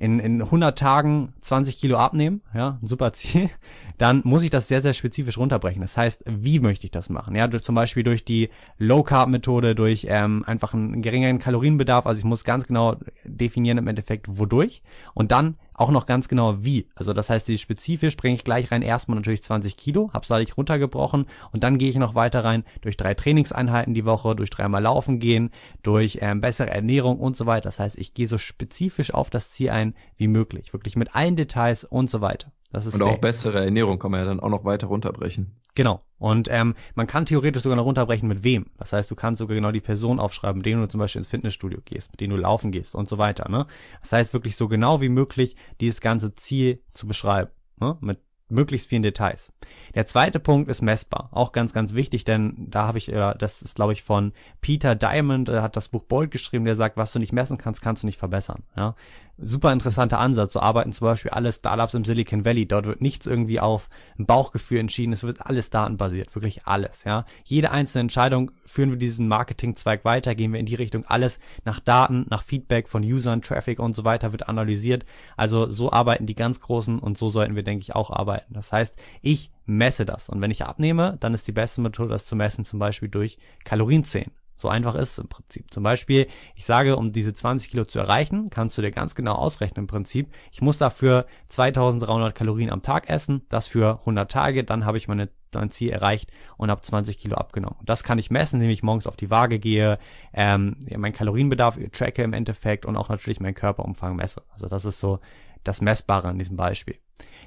[0.04, 3.50] in, in 100 Tagen 20 Kilo abnehmen, ja, ein super Ziel,
[3.98, 5.82] dann muss ich das sehr, sehr spezifisch runterbrechen.
[5.82, 7.36] Das heißt, wie möchte ich das machen?
[7.36, 12.06] Ja, durch, zum Beispiel durch die Low-Carb-Methode, durch ähm, einfach einen geringeren Kalorienbedarf.
[12.06, 14.84] Also ich muss ganz genau definieren im Endeffekt, wodurch.
[15.14, 16.88] Und dann auch noch ganz genau wie.
[16.96, 20.58] Also das heißt, die spezifisch bringe ich gleich rein erstmal natürlich 20 Kilo, hab's dadurch
[20.58, 24.84] runtergebrochen und dann gehe ich noch weiter rein durch drei Trainingseinheiten die Woche, durch dreimal
[24.84, 25.52] laufen gehen,
[25.82, 27.64] durch ähm, bessere Ernährung und so weiter.
[27.64, 31.36] Das heißt, ich gehe so spezifisch auf das Ziel ein wie möglich, wirklich mit allen
[31.36, 32.52] Details und so weiter.
[32.72, 35.56] Das ist und auch bessere Ernährung kann man ja dann auch noch weiter runterbrechen.
[35.76, 36.02] Genau.
[36.18, 38.68] Und ähm, man kann theoretisch sogar noch runterbrechen, mit wem.
[38.78, 41.28] Das heißt, du kannst sogar genau die Person aufschreiben, mit denen du zum Beispiel ins
[41.28, 43.50] Fitnessstudio gehst, mit denen du laufen gehst und so weiter.
[43.50, 43.68] Ne?
[44.02, 47.52] Das heißt, wirklich so genau wie möglich dieses ganze Ziel zu beschreiben.
[47.80, 47.98] Ne?
[48.00, 48.20] Mit
[48.54, 49.52] möglichst vielen Details.
[49.96, 53.62] Der zweite Punkt ist messbar, auch ganz, ganz wichtig, denn da habe ich, äh, das
[53.62, 57.12] ist glaube ich von Peter Diamond, er hat das Buch Bold geschrieben, der sagt, was
[57.12, 58.64] du nicht messen kannst, kannst du nicht verbessern.
[58.78, 58.96] Ja?
[59.38, 60.54] Super interessanter Ansatz.
[60.54, 62.68] So arbeiten zum Beispiel alle Startups im Silicon Valley.
[62.68, 65.14] Dort wird nichts irgendwie auf Bauchgefühl entschieden.
[65.14, 66.34] Es wird alles datenbasiert.
[66.36, 67.26] Wirklich alles, ja.
[67.44, 71.06] Jede einzelne Entscheidung führen wir diesen Marketingzweig weiter, gehen wir in die Richtung.
[71.06, 75.06] Alles nach Daten, nach Feedback von Usern, Traffic und so weiter wird analysiert.
[75.36, 78.54] Also so arbeiten die ganz Großen und so sollten wir, denke ich, auch arbeiten.
[78.54, 80.30] Das heißt, ich messe das.
[80.30, 83.38] Und wenn ich abnehme, dann ist die beste Methode, das zu messen, zum Beispiel durch
[83.64, 84.32] Kalorienzählen.
[84.64, 85.74] So einfach ist es im Prinzip.
[85.74, 89.34] Zum Beispiel, ich sage, um diese 20 Kilo zu erreichen, kannst du dir ganz genau
[89.34, 90.32] ausrechnen im Prinzip.
[90.54, 95.10] Ich muss dafür 2300 Kalorien am Tag essen, das für 100 Tage, dann habe ich
[95.10, 97.76] meine, mein Ziel erreicht und habe 20 Kilo abgenommen.
[97.84, 100.00] Das kann ich messen, indem ich morgens auf die Waage gehe,
[100.32, 104.44] ähm, meinen Kalorienbedarf tracke im Endeffekt und auch natürlich meinen Körperumfang messe.
[104.54, 105.20] Also das ist so
[105.66, 106.96] das Messbare an diesem Beispiel.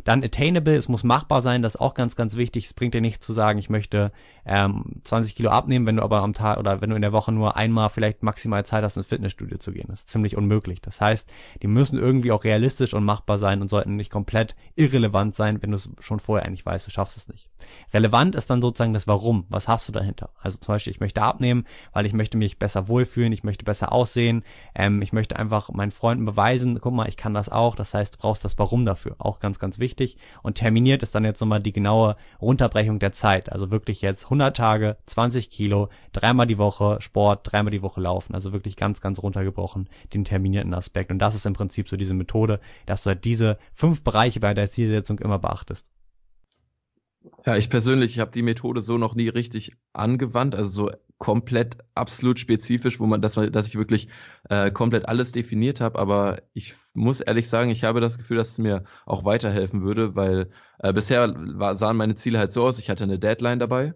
[0.04, 2.66] Dann attainable, es muss machbar sein, das ist auch ganz, ganz wichtig.
[2.66, 4.12] Es bringt dir nichts zu sagen, ich möchte
[4.44, 7.32] ähm, 20 Kilo abnehmen, wenn du aber am Tag oder wenn du in der Woche
[7.32, 9.86] nur einmal vielleicht maximal Zeit hast, ins Fitnessstudio zu gehen.
[9.88, 10.80] Das ist ziemlich unmöglich.
[10.80, 11.28] Das heißt,
[11.62, 15.70] die müssen irgendwie auch realistisch und machbar sein und sollten nicht komplett irrelevant sein, wenn
[15.70, 17.48] du es schon vorher eigentlich weißt, du schaffst es nicht.
[17.92, 19.46] Relevant ist dann sozusagen das Warum.
[19.48, 20.30] Was hast du dahinter?
[20.40, 23.90] Also zum Beispiel, ich möchte abnehmen, weil ich möchte mich besser wohlfühlen, ich möchte besser
[23.90, 27.74] aussehen, ähm, ich möchte einfach meinen Freunden beweisen, guck mal, ich kann das auch.
[27.74, 29.16] Das heißt, du brauchst das Warum dafür.
[29.18, 30.16] Auch ganz, ganz wichtig wichtig.
[30.42, 33.52] Und terminiert ist dann jetzt nochmal die genaue Runterbrechung der Zeit.
[33.52, 38.34] Also wirklich jetzt 100 Tage, 20 Kilo, dreimal die Woche Sport, dreimal die Woche laufen.
[38.34, 41.10] Also wirklich ganz, ganz runtergebrochen den terminierten Aspekt.
[41.10, 44.54] Und das ist im Prinzip so diese Methode, dass du halt diese fünf Bereiche bei
[44.54, 45.86] der Zielsetzung immer beachtest.
[47.44, 52.38] Ja, ich persönlich habe die Methode so noch nie richtig angewandt, also so komplett absolut
[52.38, 54.08] spezifisch, wo man das, dass ich wirklich
[54.50, 55.98] äh, komplett alles definiert habe.
[55.98, 60.14] Aber ich muss ehrlich sagen, ich habe das Gefühl, dass es mir auch weiterhelfen würde,
[60.14, 62.78] weil äh, bisher war, sahen meine Ziele halt so aus.
[62.78, 63.94] Ich hatte eine Deadline dabei.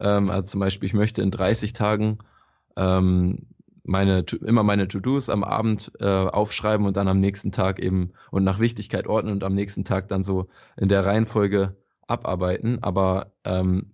[0.00, 2.18] Ähm, also zum Beispiel, ich möchte in 30 Tagen
[2.76, 3.46] ähm,
[3.84, 8.42] meine immer meine To-Dos am Abend äh, aufschreiben und dann am nächsten Tag eben und
[8.42, 12.82] nach Wichtigkeit ordnen und am nächsten Tag dann so in der Reihenfolge abarbeiten.
[12.82, 13.92] Aber ähm,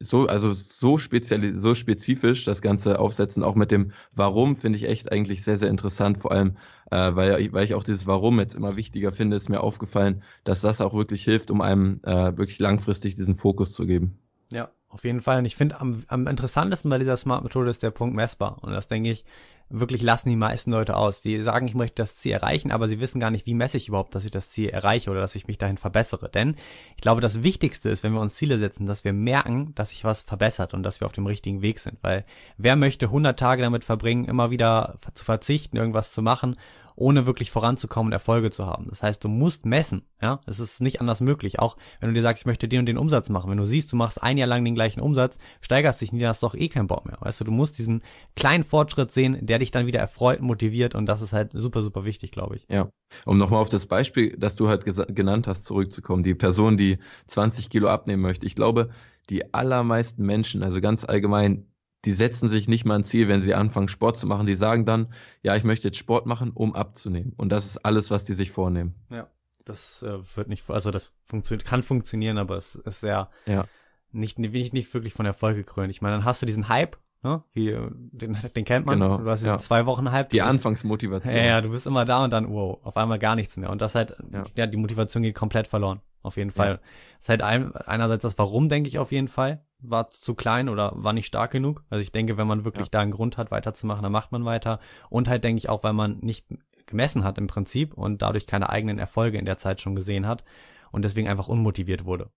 [0.00, 4.84] so, also so speziell, so spezifisch das Ganze aufsetzen, auch mit dem Warum, finde ich
[4.84, 6.56] echt eigentlich sehr, sehr interessant, vor allem,
[6.90, 10.60] äh, weil, weil ich auch dieses Warum jetzt immer wichtiger finde, ist mir aufgefallen, dass
[10.60, 14.18] das auch wirklich hilft, um einem äh, wirklich langfristig diesen Fokus zu geben.
[14.50, 15.38] Ja, auf jeden Fall.
[15.38, 18.56] Und ich finde, am, am interessantesten bei dieser Smart-Methode ist der Punkt messbar.
[18.62, 19.24] Und das denke ich,
[19.70, 21.20] wirklich lassen die meisten Leute aus.
[21.20, 23.88] Die sagen, ich möchte das Ziel erreichen, aber sie wissen gar nicht, wie messe ich
[23.88, 26.28] überhaupt, dass ich das Ziel erreiche oder dass ich mich dahin verbessere.
[26.28, 26.56] Denn
[26.96, 30.04] ich glaube, das Wichtigste ist, wenn wir uns Ziele setzen, dass wir merken, dass sich
[30.04, 31.98] was verbessert und dass wir auf dem richtigen Weg sind.
[32.02, 32.24] Weil
[32.56, 36.56] wer möchte 100 Tage damit verbringen, immer wieder zu verzichten, irgendwas zu machen
[36.98, 38.86] ohne wirklich voranzukommen und Erfolge zu haben.
[38.88, 40.40] Das heißt, du musst messen, ja.
[40.46, 41.60] Es ist nicht anders möglich.
[41.60, 43.50] Auch wenn du dir sagst, ich möchte den und den Umsatz machen.
[43.50, 46.30] Wenn du siehst, du machst ein Jahr lang den gleichen Umsatz, steigerst dich nie, dann
[46.30, 47.16] hast du doch eh keinen Bock mehr.
[47.20, 48.02] Weißt du, du musst diesen
[48.34, 52.04] kleinen Fortschritt sehen, der dich dann wieder erfreut, motiviert und das ist halt super, super
[52.04, 52.66] wichtig, glaube ich.
[52.68, 52.90] Ja.
[53.24, 56.24] Um nochmal auf das Beispiel, das du halt genannt hast, zurückzukommen.
[56.24, 58.46] Die Person, die 20 Kilo abnehmen möchte.
[58.46, 58.90] Ich glaube,
[59.30, 61.66] die allermeisten Menschen, also ganz allgemein,
[62.04, 64.46] die setzen sich nicht mal ein Ziel, wenn sie anfangen, Sport zu machen.
[64.46, 67.32] Die sagen dann, ja, ich möchte jetzt Sport machen, um abzunehmen.
[67.36, 68.94] Und das ist alles, was die sich vornehmen.
[69.10, 69.28] Ja,
[69.64, 73.66] das äh, wird nicht, also das funktioniert, kann funktionieren, aber es ist sehr, ja.
[74.12, 75.90] nicht, nicht, nicht wirklich von Erfolg gekrönt.
[75.90, 77.42] Ich meine, dann hast du diesen Hype, ne?
[77.52, 79.00] Wie, den, den kennt man.
[79.00, 79.58] Genau, du hast diesen ja.
[79.58, 80.30] zwei Wochen Hype.
[80.30, 81.34] Die bist, Anfangsmotivation.
[81.34, 83.70] Ja, ja, du bist immer da und dann, wow, auf einmal gar nichts mehr.
[83.70, 86.00] Und das halt, ja, ja die Motivation geht komplett verloren.
[86.22, 86.68] Auf jeden Fall.
[86.68, 86.76] Ja.
[86.76, 90.68] Das ist halt ein, einerseits das Warum, denke ich auf jeden Fall war zu klein
[90.68, 91.84] oder war nicht stark genug.
[91.88, 92.90] Also ich denke, wenn man wirklich ja.
[92.90, 94.80] da einen Grund hat, weiterzumachen, dann macht man weiter.
[95.08, 96.46] Und halt denke ich auch, weil man nicht
[96.86, 100.44] gemessen hat im Prinzip und dadurch keine eigenen Erfolge in der Zeit schon gesehen hat.
[100.90, 102.30] und deswegen einfach unmotiviert wurde.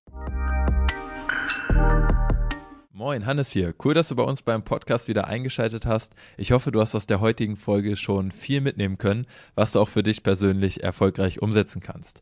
[2.92, 3.74] Moin, Hannes hier.
[3.84, 6.14] Cool, dass du bei uns beim Podcast wieder eingeschaltet hast.
[6.38, 9.88] Ich hoffe, du hast aus der heutigen Folge schon viel mitnehmen können, was du auch
[9.88, 12.22] für dich persönlich erfolgreich umsetzen kannst.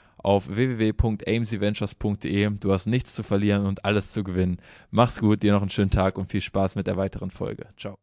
[0.23, 2.49] auf www.amcventures.de.
[2.59, 4.57] Du hast nichts zu verlieren und alles zu gewinnen.
[4.89, 7.67] Mach's gut, dir noch einen schönen Tag und viel Spaß mit der weiteren Folge.
[7.77, 7.97] Ciao.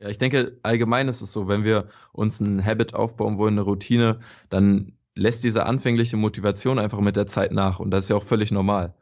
[0.00, 3.62] Ja, ich denke, allgemein ist es so, wenn wir uns ein Habit aufbauen wollen, eine
[3.62, 8.16] Routine, dann lässt diese anfängliche Motivation einfach mit der Zeit nach und das ist ja
[8.16, 8.94] auch völlig normal.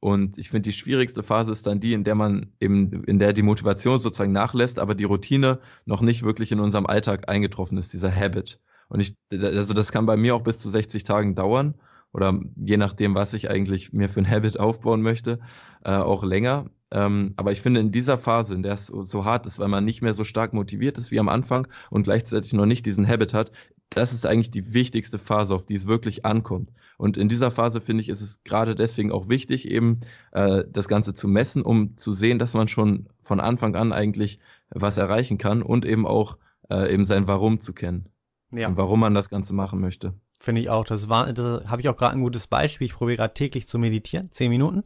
[0.00, 3.32] Und ich finde, die schwierigste Phase ist dann die, in der man eben, in der
[3.32, 7.92] die Motivation sozusagen nachlässt, aber die Routine noch nicht wirklich in unserem Alltag eingetroffen ist,
[7.92, 8.58] dieser Habit.
[8.92, 11.76] Und ich, also das kann bei mir auch bis zu 60 Tagen dauern
[12.12, 15.38] oder je nachdem, was ich eigentlich mir für ein Habit aufbauen möchte,
[15.82, 16.66] äh, auch länger.
[16.90, 19.68] Ähm, aber ich finde in dieser Phase, in der es so, so, hart ist, weil
[19.68, 23.08] man nicht mehr so stark motiviert ist wie am Anfang und gleichzeitig noch nicht diesen
[23.08, 23.50] Habit hat,
[23.88, 26.70] das ist eigentlich die wichtigste Phase, auf die es wirklich ankommt.
[26.98, 30.00] Und in dieser Phase finde ich, ist es gerade deswegen auch wichtig, eben
[30.32, 34.38] äh, das Ganze zu messen, um zu sehen, dass man schon von Anfang an eigentlich
[34.68, 36.36] was erreichen kann und eben auch
[36.68, 38.11] äh, eben sein Warum zu kennen.
[38.52, 38.68] Ja.
[38.68, 40.14] Und warum man das Ganze machen möchte.
[40.38, 40.84] Finde ich auch.
[40.84, 42.86] Das war, das habe ich auch gerade ein gutes Beispiel.
[42.86, 44.84] Ich probiere gerade täglich zu meditieren, zehn Minuten.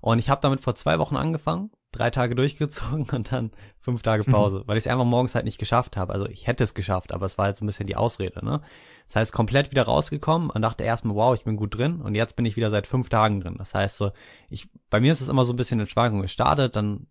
[0.00, 4.24] Und ich habe damit vor zwei Wochen angefangen, drei Tage durchgezogen und dann fünf Tage
[4.24, 6.12] Pause, weil ich es einfach morgens halt nicht geschafft habe.
[6.12, 8.44] Also ich hätte es geschafft, aber es war jetzt ein bisschen die Ausrede.
[8.44, 8.60] Ne?
[9.06, 12.00] Das heißt, komplett wieder rausgekommen und dachte erstmal, wow, ich bin gut drin.
[12.00, 13.56] Und jetzt bin ich wieder seit fünf Tagen drin.
[13.58, 14.12] Das heißt so,
[14.48, 17.06] ich, bei mir ist es immer so ein bisschen in Schwankung gestartet, dann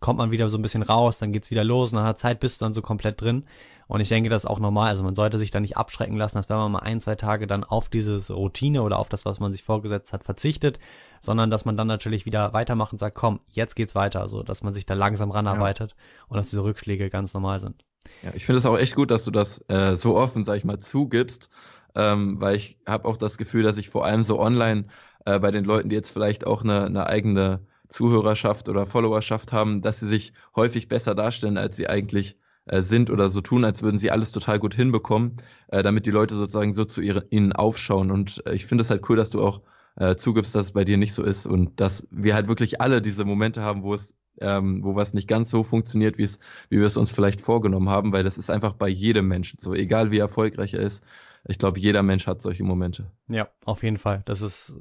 [0.00, 2.60] kommt man wieder so ein bisschen raus, dann geht's wieder los, nach einer Zeit bist
[2.60, 3.46] du dann so komplett drin.
[3.88, 4.88] Und ich denke, das ist auch normal.
[4.88, 7.46] Also man sollte sich da nicht abschrecken lassen, dass wenn man mal ein, zwei Tage
[7.46, 10.78] dann auf dieses Routine oder auf das, was man sich vorgesetzt hat, verzichtet,
[11.20, 14.20] sondern dass man dann natürlich wieder weitermacht und sagt, komm, jetzt geht's weiter.
[14.20, 16.26] Also dass man sich da langsam ranarbeitet ja.
[16.28, 17.84] und dass diese Rückschläge ganz normal sind.
[18.22, 20.64] Ja, ich finde es auch echt gut, dass du das äh, so offen, sag ich
[20.64, 21.50] mal, zugibst,
[21.94, 24.86] ähm, weil ich habe auch das Gefühl, dass ich vor allem so online
[25.24, 29.82] äh, bei den Leuten, die jetzt vielleicht auch eine, eine eigene Zuhörerschaft oder Followerschaft haben,
[29.82, 33.98] dass sie sich häufig besser darstellen, als sie eigentlich sind oder so tun, als würden
[33.98, 35.36] sie alles total gut hinbekommen,
[35.68, 38.10] äh, damit die Leute sozusagen so zu ihre, ihnen aufschauen.
[38.10, 39.62] Und äh, ich finde es halt cool, dass du auch
[39.96, 43.02] äh, zugibst, dass es bei dir nicht so ist und dass wir halt wirklich alle
[43.02, 46.38] diese Momente haben, wo es ähm, wo was nicht ganz so funktioniert, wie es,
[46.70, 49.74] wie wir es uns vielleicht vorgenommen haben, weil das ist einfach bei jedem Menschen so,
[49.74, 51.04] egal wie erfolgreich er ist
[51.48, 53.10] ich glaube, jeder Mensch hat solche Momente.
[53.32, 54.22] Ja, auf jeden Fall.
[54.26, 54.74] Das ist,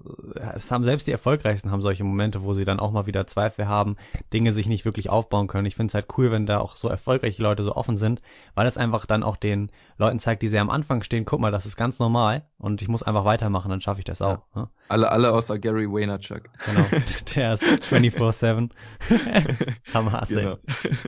[0.55, 3.67] es haben selbst die Erfolgreichsten haben solche Momente, wo sie dann auch mal wieder Zweifel
[3.67, 3.95] haben,
[4.33, 5.65] Dinge sich nicht wirklich aufbauen können.
[5.65, 8.21] Ich finde es halt cool, wenn da auch so erfolgreiche Leute so offen sind,
[8.53, 11.51] weil es einfach dann auch den Leuten zeigt, die sehr am Anfang stehen, guck mal,
[11.51, 14.39] das ist ganz normal und ich muss einfach weitermachen, dann schaffe ich das auch.
[14.55, 14.61] Ja.
[14.61, 14.69] Ne?
[14.89, 16.49] Alle, alle außer Gary Vaynerchuk.
[16.65, 16.85] Genau,
[17.35, 18.69] der ist 24-7.
[19.93, 20.57] Hammer, genau.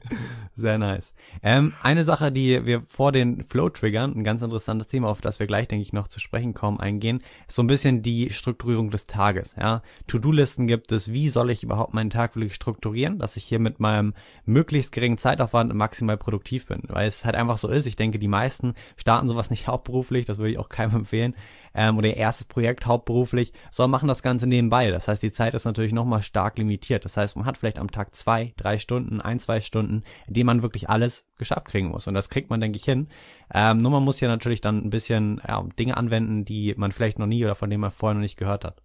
[0.55, 1.13] Sehr nice.
[1.41, 5.47] Ähm, eine Sache, die wir vor den Flow-Triggern, ein ganz interessantes Thema, auf das wir
[5.47, 9.55] gleich, denke ich, noch zu sprechen kommen, eingehen, so ein bisschen die Strukturierung des Tages.
[9.59, 11.11] Ja, To-Do-Listen gibt es.
[11.13, 14.13] Wie soll ich überhaupt meinen Tag wirklich strukturieren, dass ich hier mit meinem
[14.45, 16.81] möglichst geringen Zeitaufwand maximal produktiv bin?
[16.87, 17.85] Weil es halt einfach so ist.
[17.85, 20.25] Ich denke, die meisten starten sowas nicht hauptberuflich.
[20.25, 21.35] Das würde ich auch keinem empfehlen
[21.73, 24.91] ähm, oder ihr erstes Projekt hauptberuflich, sondern machen das Ganze nebenbei.
[24.91, 27.05] Das heißt, die Zeit ist natürlich nochmal stark limitiert.
[27.05, 30.47] Das heißt, man hat vielleicht am Tag zwei, drei Stunden, ein, zwei Stunden, in denen
[30.47, 32.07] man wirklich alles geschafft kriegen muss.
[32.07, 33.07] Und das kriegt man, denke ich, hin.
[33.53, 37.19] Ähm, nur man muss ja natürlich dann ein bisschen ja, Dinge anwenden, die man vielleicht
[37.19, 38.81] noch nie oder von denen man vorher noch nicht gehört hat.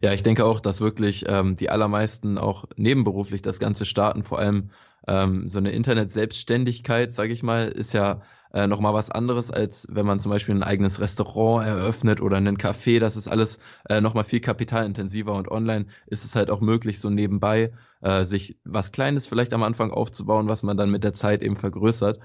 [0.00, 4.22] Ja, ich denke auch, dass wirklich ähm, die allermeisten auch nebenberuflich das Ganze starten.
[4.22, 4.70] Vor allem
[5.06, 8.22] ähm, so eine Internet-Selbstständigkeit, sage ich mal, ist ja
[8.54, 12.56] äh, nochmal was anderes, als wenn man zum Beispiel ein eigenes Restaurant eröffnet oder einen
[12.56, 13.00] Café.
[13.00, 17.10] Das ist alles äh, nochmal viel kapitalintensiver und online ist es halt auch möglich, so
[17.10, 21.42] nebenbei äh, sich was Kleines vielleicht am Anfang aufzubauen, was man dann mit der Zeit
[21.42, 22.20] eben vergrößert.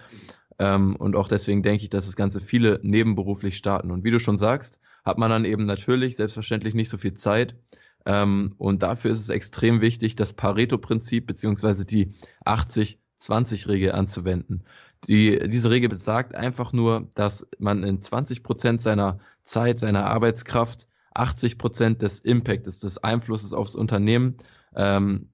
[0.60, 3.90] Ähm, und auch deswegen denke ich, dass das Ganze viele nebenberuflich starten.
[3.90, 7.56] Und wie du schon sagst, hat man dann eben natürlich selbstverständlich nicht so viel Zeit.
[8.06, 12.14] Ähm, und dafür ist es extrem wichtig, das Pareto-Prinzip beziehungsweise die
[12.46, 14.64] 80-20-Regel anzuwenden.
[15.08, 20.88] Die, diese Regel besagt einfach nur, dass man in 20 Prozent seiner Zeit, seiner Arbeitskraft
[21.14, 24.38] 80 Prozent des Impacts, des Einflusses aufs Unternehmen,
[24.76, 25.30] ähm,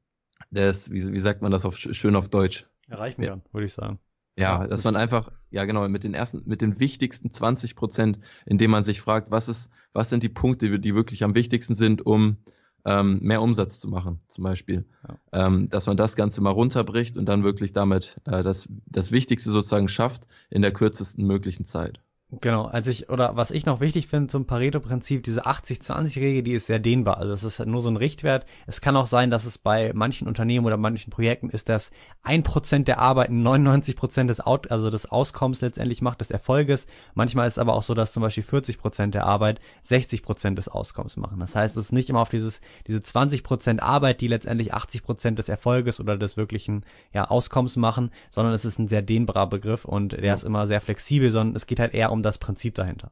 [0.51, 2.67] des, wie, wie sagt man das auf, schön auf Deutsch?
[2.87, 3.99] Erreichen kann, würde ich sagen.
[4.37, 8.19] Ja, ja dass man einfach, ja genau, mit den ersten, mit den wichtigsten 20 Prozent,
[8.45, 12.05] indem man sich fragt, was ist, was sind die Punkte, die wirklich am wichtigsten sind,
[12.05, 12.37] um
[12.85, 14.85] ähm, mehr Umsatz zu machen, zum Beispiel.
[15.07, 15.47] Ja.
[15.47, 19.51] Ähm, dass man das Ganze mal runterbricht und dann wirklich damit äh, das, das Wichtigste
[19.51, 21.99] sozusagen schafft in der kürzesten möglichen Zeit.
[22.31, 26.65] Genau, als ich, oder was ich noch wichtig finde zum Pareto-Prinzip, diese 80-20-Regel, die ist
[26.65, 27.17] sehr dehnbar.
[27.17, 28.47] Also es ist halt nur so ein Richtwert.
[28.65, 31.91] Es kann auch sein, dass es bei manchen Unternehmen oder manchen Projekten ist, dass
[32.23, 36.87] ein Prozent der Arbeit 99 Prozent des Out, also des Auskommens letztendlich macht, des Erfolges.
[37.13, 40.57] Manchmal ist es aber auch so, dass zum Beispiel 40 Prozent der Arbeit 60 Prozent
[40.57, 41.39] des Auskommens machen.
[41.39, 45.03] Das heißt, es ist nicht immer auf dieses, diese 20 Prozent Arbeit, die letztendlich 80
[45.03, 49.47] Prozent des Erfolges oder des wirklichen, ja, Auskommens machen, sondern es ist ein sehr dehnbarer
[49.47, 50.33] Begriff und der ja.
[50.33, 53.11] ist immer sehr flexibel, sondern es geht halt eher um das Prinzip dahinter.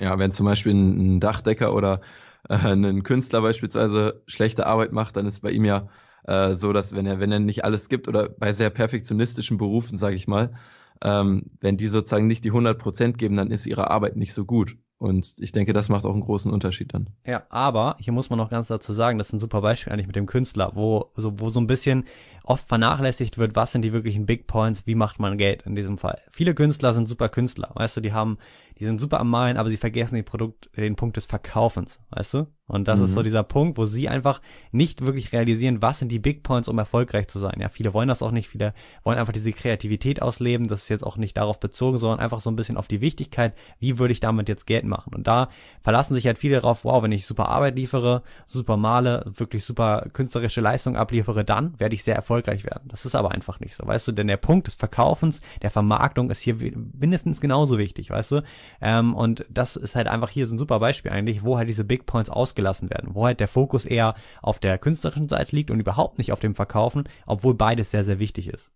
[0.00, 2.00] Ja, wenn zum Beispiel ein Dachdecker oder
[2.48, 5.88] äh, ein Künstler beispielsweise schlechte Arbeit macht, dann ist bei ihm ja
[6.24, 9.98] äh, so, dass wenn er, wenn er nicht alles gibt oder bei sehr perfektionistischen Berufen,
[9.98, 10.54] sage ich mal,
[11.02, 14.44] ähm, wenn die sozusagen nicht die 100 Prozent geben, dann ist ihre Arbeit nicht so
[14.44, 14.76] gut.
[14.98, 17.10] Und ich denke, das macht auch einen großen Unterschied dann.
[17.26, 20.06] Ja, aber hier muss man noch ganz dazu sagen, das ist ein super Beispiel eigentlich
[20.06, 22.04] mit dem Künstler, wo so, wo so ein bisschen
[22.44, 25.98] oft vernachlässigt wird, was sind die wirklichen Big Points, wie macht man Geld in diesem
[25.98, 26.20] Fall.
[26.30, 28.38] Viele Künstler sind super Künstler, weißt du, die haben,
[28.78, 32.34] die sind super am Malen, aber sie vergessen den Produkt, den Punkt des Verkaufens, weißt
[32.34, 32.46] du?
[32.66, 33.04] Und das mhm.
[33.04, 33.24] ist so mhm.
[33.24, 34.40] dieser Punkt, wo sie einfach
[34.72, 37.58] nicht wirklich realisieren, was sind die Big Points, um erfolgreich zu sein.
[37.60, 41.04] Ja, viele wollen das auch nicht, viele wollen einfach diese Kreativität ausleben, das ist jetzt
[41.04, 44.20] auch nicht darauf bezogen, sondern einfach so ein bisschen auf die Wichtigkeit, wie würde ich
[44.20, 45.14] damit jetzt Geld machen.
[45.14, 45.50] Und da
[45.82, 50.06] verlassen sich halt viele darauf, wow, wenn ich super Arbeit liefere, super male, wirklich super
[50.14, 52.88] künstlerische Leistung abliefere, dann werde ich sehr erfolgreich erfolgreich werden.
[52.88, 56.30] Das ist aber einfach nicht so, weißt du, denn der Punkt des Verkaufens, der Vermarktung
[56.30, 56.56] ist hier
[56.98, 58.42] mindestens genauso wichtig, weißt du,
[58.80, 61.84] ähm, und das ist halt einfach hier so ein super Beispiel eigentlich, wo halt diese
[61.84, 65.80] Big Points ausgelassen werden, wo halt der Fokus eher auf der künstlerischen Seite liegt und
[65.80, 68.72] überhaupt nicht auf dem Verkaufen, obwohl beides sehr, sehr wichtig ist.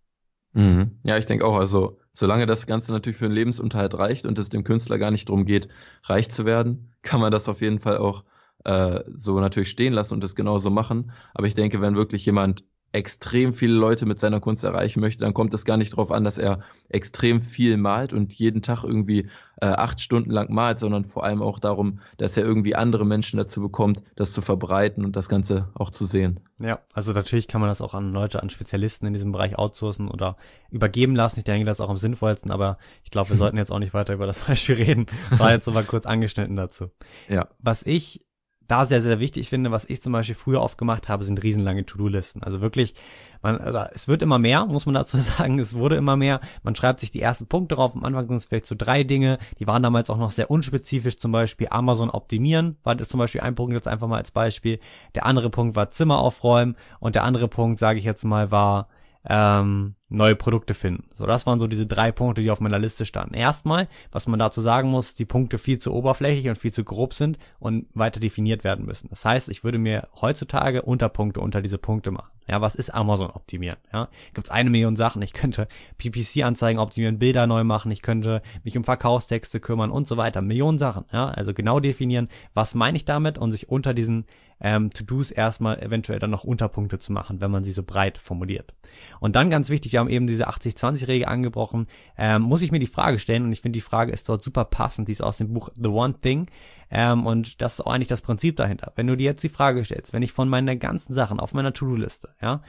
[0.53, 0.99] Mhm.
[1.03, 4.49] Ja, ich denke auch, also solange das Ganze natürlich für einen Lebensunterhalt reicht und es
[4.49, 5.67] dem Künstler gar nicht darum geht,
[6.03, 8.23] reich zu werden, kann man das auf jeden Fall auch
[8.65, 11.11] äh, so natürlich stehen lassen und das genauso machen.
[11.33, 15.33] Aber ich denke, wenn wirklich jemand extrem viele Leute mit seiner Kunst erreichen möchte, dann
[15.33, 19.29] kommt es gar nicht darauf an, dass er extrem viel malt und jeden Tag irgendwie
[19.61, 23.37] äh, acht Stunden lang malt, sondern vor allem auch darum, dass er irgendwie andere Menschen
[23.37, 26.39] dazu bekommt, das zu verbreiten und das Ganze auch zu sehen.
[26.59, 30.07] Ja, also natürlich kann man das auch an Leute, an Spezialisten in diesem Bereich outsourcen
[30.07, 30.37] oder
[30.71, 31.39] übergeben lassen.
[31.39, 33.93] Ich denke, das ist auch am sinnvollsten, aber ich glaube, wir sollten jetzt auch nicht
[33.93, 35.05] weiter über das Beispiel reden.
[35.29, 36.89] War jetzt aber kurz angeschnitten dazu.
[37.27, 37.45] Ja.
[37.59, 38.21] Was ich
[38.69, 41.85] da sehr, sehr wichtig finde, was ich zum Beispiel früher oft gemacht habe, sind riesenlange
[41.85, 42.43] To-Do-Listen.
[42.43, 42.93] Also wirklich,
[43.41, 43.57] man,
[43.93, 46.39] es wird immer mehr, muss man dazu sagen, es wurde immer mehr.
[46.63, 47.95] Man schreibt sich die ersten Punkte drauf.
[47.95, 51.17] Am Anfang sind es vielleicht so drei Dinge, die waren damals auch noch sehr unspezifisch,
[51.17, 54.79] zum Beispiel Amazon optimieren, war das zum Beispiel ein Punkt jetzt einfach mal als Beispiel.
[55.15, 58.87] Der andere Punkt war Zimmer aufräumen und der andere Punkt, sage ich jetzt mal, war
[59.25, 61.03] ähm, neue Produkte finden.
[61.13, 63.35] So, das waren so diese drei Punkte, die auf meiner Liste standen.
[63.35, 67.13] Erstmal, was man dazu sagen muss, die Punkte viel zu oberflächlich und viel zu grob
[67.13, 69.09] sind und weiter definiert werden müssen.
[69.09, 72.31] Das heißt, ich würde mir heutzutage Unterpunkte unter diese Punkte machen.
[72.47, 73.77] Ja, was ist Amazon optimieren?
[73.93, 75.21] Ja, gibt's eine Million Sachen.
[75.21, 75.67] Ich könnte
[75.99, 80.41] PPC-Anzeigen optimieren, Bilder neu machen, ich könnte mich um Verkaufstexte kümmern und so weiter.
[80.41, 81.05] Millionen Sachen.
[81.13, 84.25] Ja, also genau definieren, was meine ich damit und sich unter diesen
[84.61, 88.73] ähm, To-Dos erstmal eventuell dann noch Unterpunkte zu machen, wenn man sie so breit formuliert.
[89.19, 92.87] Und dann ganz wichtig, wir haben eben diese 80-20-Regel angebrochen, ähm, muss ich mir die
[92.87, 95.53] Frage stellen und ich finde die Frage ist dort super passend, die ist aus dem
[95.53, 96.47] Buch The One Thing
[96.91, 98.91] ähm, und das ist auch eigentlich das Prinzip dahinter.
[98.95, 101.73] Wenn du dir jetzt die Frage stellst, wenn ich von meinen ganzen Sachen auf meiner
[101.73, 102.61] To-Do-Liste, ja,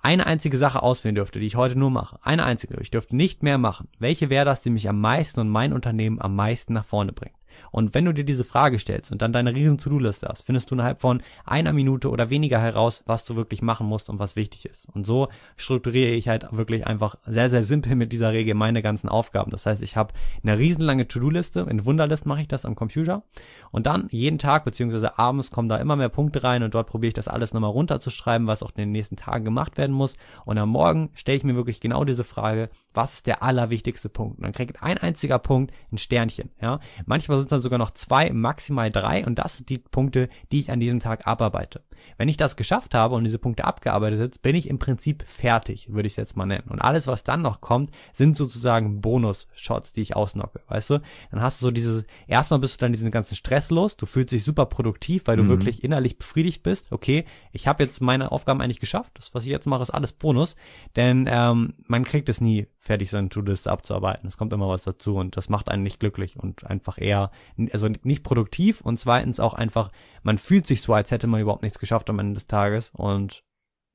[0.00, 3.42] eine einzige Sache auswählen dürfte, die ich heute nur mache, eine einzige, ich dürfte nicht
[3.42, 6.84] mehr machen, welche wäre das, die mich am meisten und mein Unternehmen am meisten nach
[6.84, 7.37] vorne bringt?
[7.70, 10.74] Und wenn du dir diese Frage stellst und dann deine riesen To-Do-Liste hast, findest du
[10.74, 14.66] innerhalb von einer Minute oder weniger heraus, was du wirklich machen musst und was wichtig
[14.66, 14.86] ist.
[14.94, 19.08] Und so strukturiere ich halt wirklich einfach sehr, sehr simpel mit dieser Regel meine ganzen
[19.08, 19.50] Aufgaben.
[19.50, 23.22] Das heißt, ich habe eine riesenlange To-Do-Liste, in Wunderlist mache ich das am Computer
[23.70, 27.08] und dann jeden Tag beziehungsweise abends kommen da immer mehr Punkte rein und dort probiere
[27.08, 30.16] ich das alles nochmal runterzuschreiben, was auch in den nächsten Tagen gemacht werden muss.
[30.44, 34.38] Und am Morgen stelle ich mir wirklich genau diese Frage, was ist der allerwichtigste Punkt?
[34.38, 36.50] Und dann kriegt ein einziger Punkt ein Sternchen.
[36.60, 40.60] Ja, manchmal sind dann sogar noch zwei, maximal drei, und das sind die Punkte, die
[40.60, 41.82] ich an diesem Tag abarbeite.
[42.16, 45.92] Wenn ich das geschafft habe und diese Punkte abgearbeitet sind, bin ich im Prinzip fertig,
[45.92, 46.68] würde ich es jetzt mal nennen.
[46.68, 50.60] Und alles, was dann noch kommt, sind sozusagen Bonus-Shots, die ich ausnocke.
[50.68, 51.00] Weißt du?
[51.30, 54.32] Dann hast du so dieses, erstmal bist du dann diesen ganzen Stress los, du fühlst
[54.32, 55.48] dich super produktiv, weil du mhm.
[55.48, 56.92] wirklich innerlich befriedigt bist.
[56.92, 59.12] Okay, ich habe jetzt meine Aufgaben eigentlich geschafft.
[59.14, 60.56] Das, was ich jetzt mache, ist alles Bonus.
[60.96, 64.26] Denn ähm, man kriegt es nie fertig, seine To-Liste abzuarbeiten.
[64.26, 67.30] Es kommt immer was dazu und das macht einen nicht glücklich und einfach eher,
[67.70, 71.62] also nicht produktiv und zweitens auch einfach, man fühlt sich so, als hätte man überhaupt
[71.62, 73.44] nichts geschafft am Ende des Tages und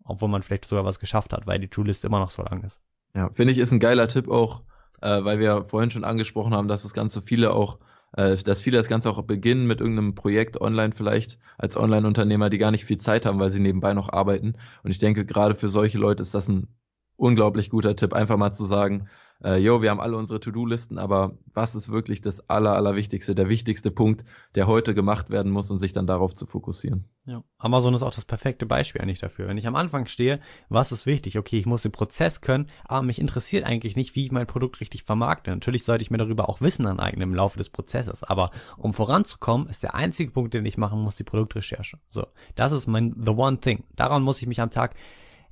[0.06, 2.82] obwohl man vielleicht sogar was geschafft hat, weil die To-Liste immer noch so lang ist.
[3.16, 4.62] Ja, finde ich, ist ein geiler Tipp auch,
[5.02, 7.80] äh, weil wir vorhin schon angesprochen haben, dass das Ganze viele auch
[8.16, 12.60] äh, dass viele das Ganze auch beginnen mit irgendeinem Projekt online vielleicht als Online-Unternehmer, die
[12.60, 14.54] gar nicht viel Zeit haben, weil sie nebenbei noch arbeiten.
[14.84, 16.68] Und ich denke, gerade für solche Leute ist das ein
[17.16, 19.08] unglaublich guter Tipp, einfach mal zu sagen,
[19.44, 23.50] äh, yo, wir haben alle unsere To-Do-Listen, aber was ist wirklich das aller, allerwichtigste, der
[23.50, 24.24] wichtigste Punkt,
[24.56, 27.10] der heute gemacht werden muss und sich dann darauf zu fokussieren.
[27.26, 27.44] Ja.
[27.58, 29.48] Amazon ist auch das perfekte Beispiel eigentlich dafür.
[29.48, 31.38] Wenn ich am Anfang stehe, was ist wichtig?
[31.38, 34.80] Okay, ich muss den Prozess können, aber mich interessiert eigentlich nicht, wie ich mein Produkt
[34.80, 35.52] richtig vermarkte.
[35.52, 39.68] Natürlich sollte ich mir darüber auch Wissen aneignen im Laufe des Prozesses, aber um voranzukommen,
[39.68, 41.98] ist der einzige Punkt, den ich machen muss, die Produktrecherche.
[42.10, 43.84] So, das ist mein The One Thing.
[43.96, 44.96] Daran muss ich mich am Tag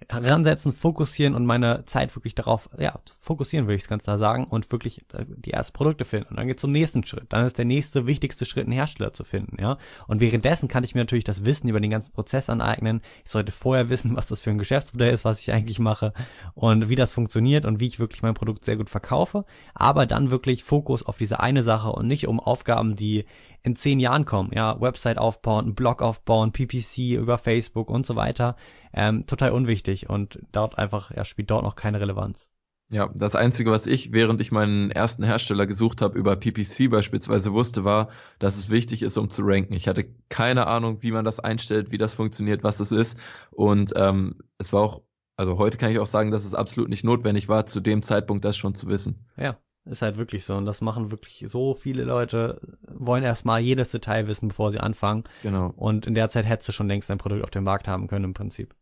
[0.10, 4.46] ransetzen, fokussieren und meine Zeit wirklich darauf, ja, fokussieren würde ich es ganz klar sagen
[4.46, 6.30] und wirklich äh, die ersten Produkte finden.
[6.30, 7.28] Und dann geht zum nächsten Schritt.
[7.30, 9.78] Dann ist der nächste wichtigste Schritt, einen Hersteller zu finden, ja.
[10.08, 13.02] Und währenddessen kann ich mir natürlich das Wissen über den ganzen Prozess aneignen.
[13.24, 16.14] Ich sollte vorher wissen, was das für ein Geschäftsmodell ist, was ich eigentlich mache
[16.54, 19.46] und wie das funktioniert und wie ich wirklich mein Produkt sehr gut verkaufe.
[19.74, 23.26] Aber dann wirklich Fokus auf diese eine Sache und nicht um Aufgaben, die
[23.64, 24.52] in zehn Jahren kommen.
[24.54, 28.56] Ja, Website aufbauen, einen Blog aufbauen, PPC über Facebook und so weiter.
[28.94, 32.50] Ähm, total unwichtig und dort einfach, ja, spielt dort noch keine Relevanz.
[32.94, 37.54] Ja, das Einzige, was ich, während ich meinen ersten Hersteller gesucht habe, über PPC beispielsweise
[37.54, 39.74] wusste, war, dass es wichtig ist, um zu ranken.
[39.74, 43.18] Ich hatte keine Ahnung, wie man das einstellt, wie das funktioniert, was es ist.
[43.50, 45.04] Und ähm, es war auch,
[45.38, 48.44] also heute kann ich auch sagen, dass es absolut nicht notwendig war, zu dem Zeitpunkt
[48.44, 49.26] das schon zu wissen.
[49.38, 50.56] Ja, ist halt wirklich so.
[50.56, 55.24] Und das machen wirklich so viele Leute, wollen erstmal jedes Detail wissen, bevor sie anfangen.
[55.42, 55.74] Genau.
[55.76, 58.26] Und in der Zeit hättest du schon längst dein Produkt auf dem Markt haben können
[58.26, 58.76] im Prinzip.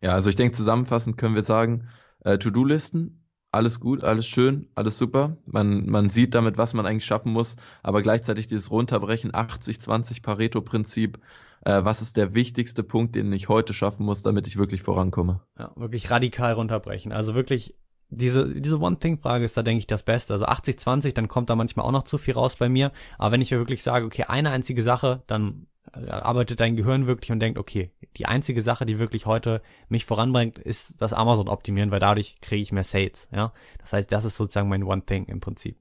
[0.00, 1.88] Ja, also ich denke, zusammenfassend können wir sagen,
[2.20, 5.38] äh, To-Do-Listen, alles gut, alles schön, alles super.
[5.46, 11.18] Man, man sieht damit, was man eigentlich schaffen muss, aber gleichzeitig dieses Runterbrechen, 80-20 Pareto-Prinzip,
[11.64, 15.40] äh, was ist der wichtigste Punkt, den ich heute schaffen muss, damit ich wirklich vorankomme.
[15.58, 17.12] Ja, wirklich radikal runterbrechen.
[17.12, 17.74] Also wirklich
[18.10, 20.32] diese, diese One-Thing-Frage ist da, denke ich, das Beste.
[20.32, 22.92] Also 80-20, dann kommt da manchmal auch noch zu viel raus bei mir.
[23.18, 27.06] Aber wenn ich mir wirklich sage, okay, eine einzige Sache, dann äh, arbeitet dein Gehirn
[27.06, 31.48] wirklich und denkt, okay, die einzige Sache, die wirklich heute mich voranbringt, ist das Amazon
[31.48, 33.52] optimieren, weil dadurch kriege ich mehr Sales, ja.
[33.78, 35.78] Das heißt, das ist sozusagen mein One Thing im Prinzip.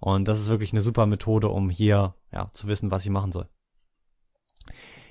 [0.00, 3.32] Und das ist wirklich eine super Methode, um hier, ja, zu wissen, was ich machen
[3.32, 3.48] soll.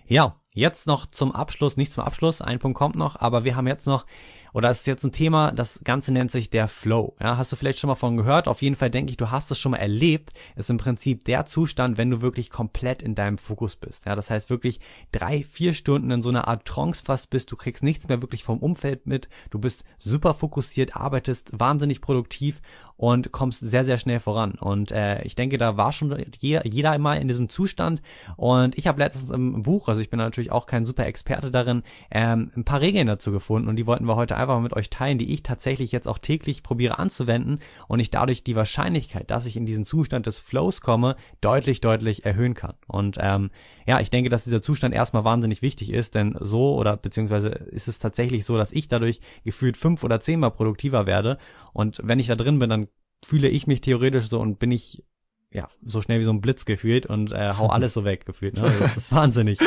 [0.05, 3.67] Ja, jetzt noch zum Abschluss, nicht zum Abschluss, ein Punkt kommt noch, aber wir haben
[3.67, 4.05] jetzt noch
[4.53, 7.15] oder es ist jetzt ein Thema, das Ganze nennt sich der Flow.
[7.21, 8.47] Ja, hast du vielleicht schon mal von gehört?
[8.47, 10.31] Auf jeden Fall denke ich, du hast es schon mal erlebt.
[10.55, 14.05] Ist im Prinzip der Zustand, wenn du wirklich komplett in deinem Fokus bist.
[14.05, 14.79] Ja, das heißt wirklich
[15.11, 17.51] drei, vier Stunden in so einer Art Trance fast bist.
[17.51, 19.29] Du kriegst nichts mehr wirklich vom Umfeld mit.
[19.49, 22.61] Du bist super fokussiert, arbeitest wahnsinnig produktiv
[22.97, 24.53] und kommst sehr, sehr schnell voran.
[24.53, 28.01] Und äh, ich denke, da war schon jeder, jeder immer in diesem Zustand.
[28.35, 31.83] Und ich habe letztens im Buch, also ich bin natürlich auch kein super Experte darin,
[32.09, 35.17] ähm, ein paar Regeln dazu gefunden und die wollten wir heute einfach mit euch teilen,
[35.17, 39.57] die ich tatsächlich jetzt auch täglich probiere anzuwenden und ich dadurch die Wahrscheinlichkeit, dass ich
[39.57, 42.75] in diesen Zustand des Flows komme, deutlich, deutlich erhöhen kann.
[42.87, 43.49] Und ähm,
[43.85, 47.87] ja, ich denke, dass dieser Zustand erstmal wahnsinnig wichtig ist, denn so oder beziehungsweise ist
[47.87, 51.37] es tatsächlich so, dass ich dadurch gefühlt fünf oder zehnmal produktiver werde.
[51.73, 52.87] Und wenn ich da drin bin, dann
[53.25, 55.03] fühle ich mich theoretisch so und bin ich
[55.51, 58.57] ja, so schnell wie so ein Blitz gefühlt und äh, hau alles so weg gefühlt.
[58.57, 58.71] Ne?
[58.79, 59.59] Das ist wahnsinnig.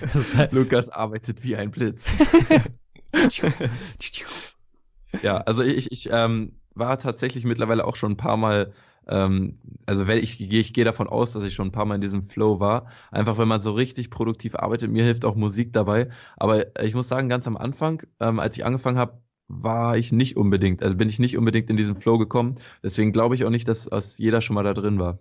[0.00, 2.06] Das ist halt Lukas arbeitet wie ein Blitz.
[5.22, 8.72] ja, also ich, ich ähm, war tatsächlich mittlerweile auch schon ein paar Mal,
[9.08, 9.54] ähm,
[9.86, 12.22] also wenn ich, ich gehe davon aus, dass ich schon ein paar Mal in diesem
[12.22, 12.86] Flow war.
[13.10, 16.10] Einfach wenn man so richtig produktiv arbeitet, mir hilft auch Musik dabei.
[16.36, 20.36] Aber ich muss sagen, ganz am Anfang, ähm, als ich angefangen habe, war ich nicht
[20.36, 22.56] unbedingt, also bin ich nicht unbedingt in diesen Flow gekommen.
[22.82, 25.20] Deswegen glaube ich auch nicht, dass, dass jeder schon mal da drin war.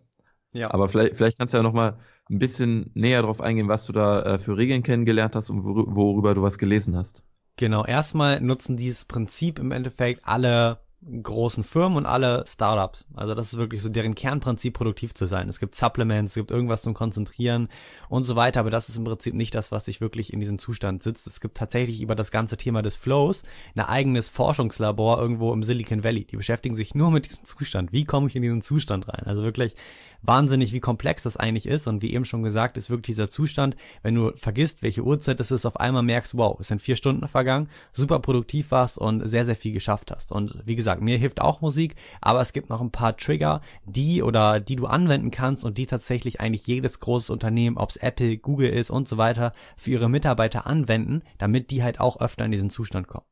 [0.51, 0.73] Ja.
[0.73, 3.93] Aber vielleicht, vielleicht kannst du ja noch mal ein bisschen näher drauf eingehen, was du
[3.93, 7.23] da äh, für Regeln kennengelernt hast und worüber du was gelesen hast.
[7.57, 10.79] Genau, erstmal nutzen dieses Prinzip im Endeffekt alle
[11.21, 13.05] großen Firmen und alle Startups.
[13.13, 15.47] Also das ist wirklich so deren Kernprinzip, produktiv zu sein.
[15.49, 17.69] Es gibt Supplements, es gibt irgendwas zum Konzentrieren
[18.09, 20.57] und so weiter, aber das ist im Prinzip nicht das, was dich wirklich in diesem
[20.57, 21.27] Zustand sitzt.
[21.27, 23.43] Es gibt tatsächlich über das ganze Thema des Flows
[23.75, 26.25] ein eigenes Forschungslabor irgendwo im Silicon Valley.
[26.25, 27.93] Die beschäftigen sich nur mit diesem Zustand.
[27.93, 29.23] Wie komme ich in diesen Zustand rein?
[29.25, 29.75] Also wirklich
[30.21, 31.87] wahnsinnig, wie komplex das eigentlich ist.
[31.87, 35.51] Und wie eben schon gesagt, ist wirklich dieser Zustand, wenn du vergisst, welche Uhrzeit es
[35.51, 39.45] ist, auf einmal merkst, wow, es sind vier Stunden vergangen, super produktiv warst und sehr,
[39.45, 40.31] sehr viel geschafft hast.
[40.31, 44.23] Und wie gesagt, mir hilft auch Musik, aber es gibt noch ein paar Trigger, die
[44.23, 48.37] oder die du anwenden kannst und die tatsächlich eigentlich jedes großes Unternehmen, ob es Apple,
[48.37, 52.51] Google ist und so weiter, für ihre Mitarbeiter anwenden, damit die halt auch öfter in
[52.51, 53.25] diesen Zustand kommen.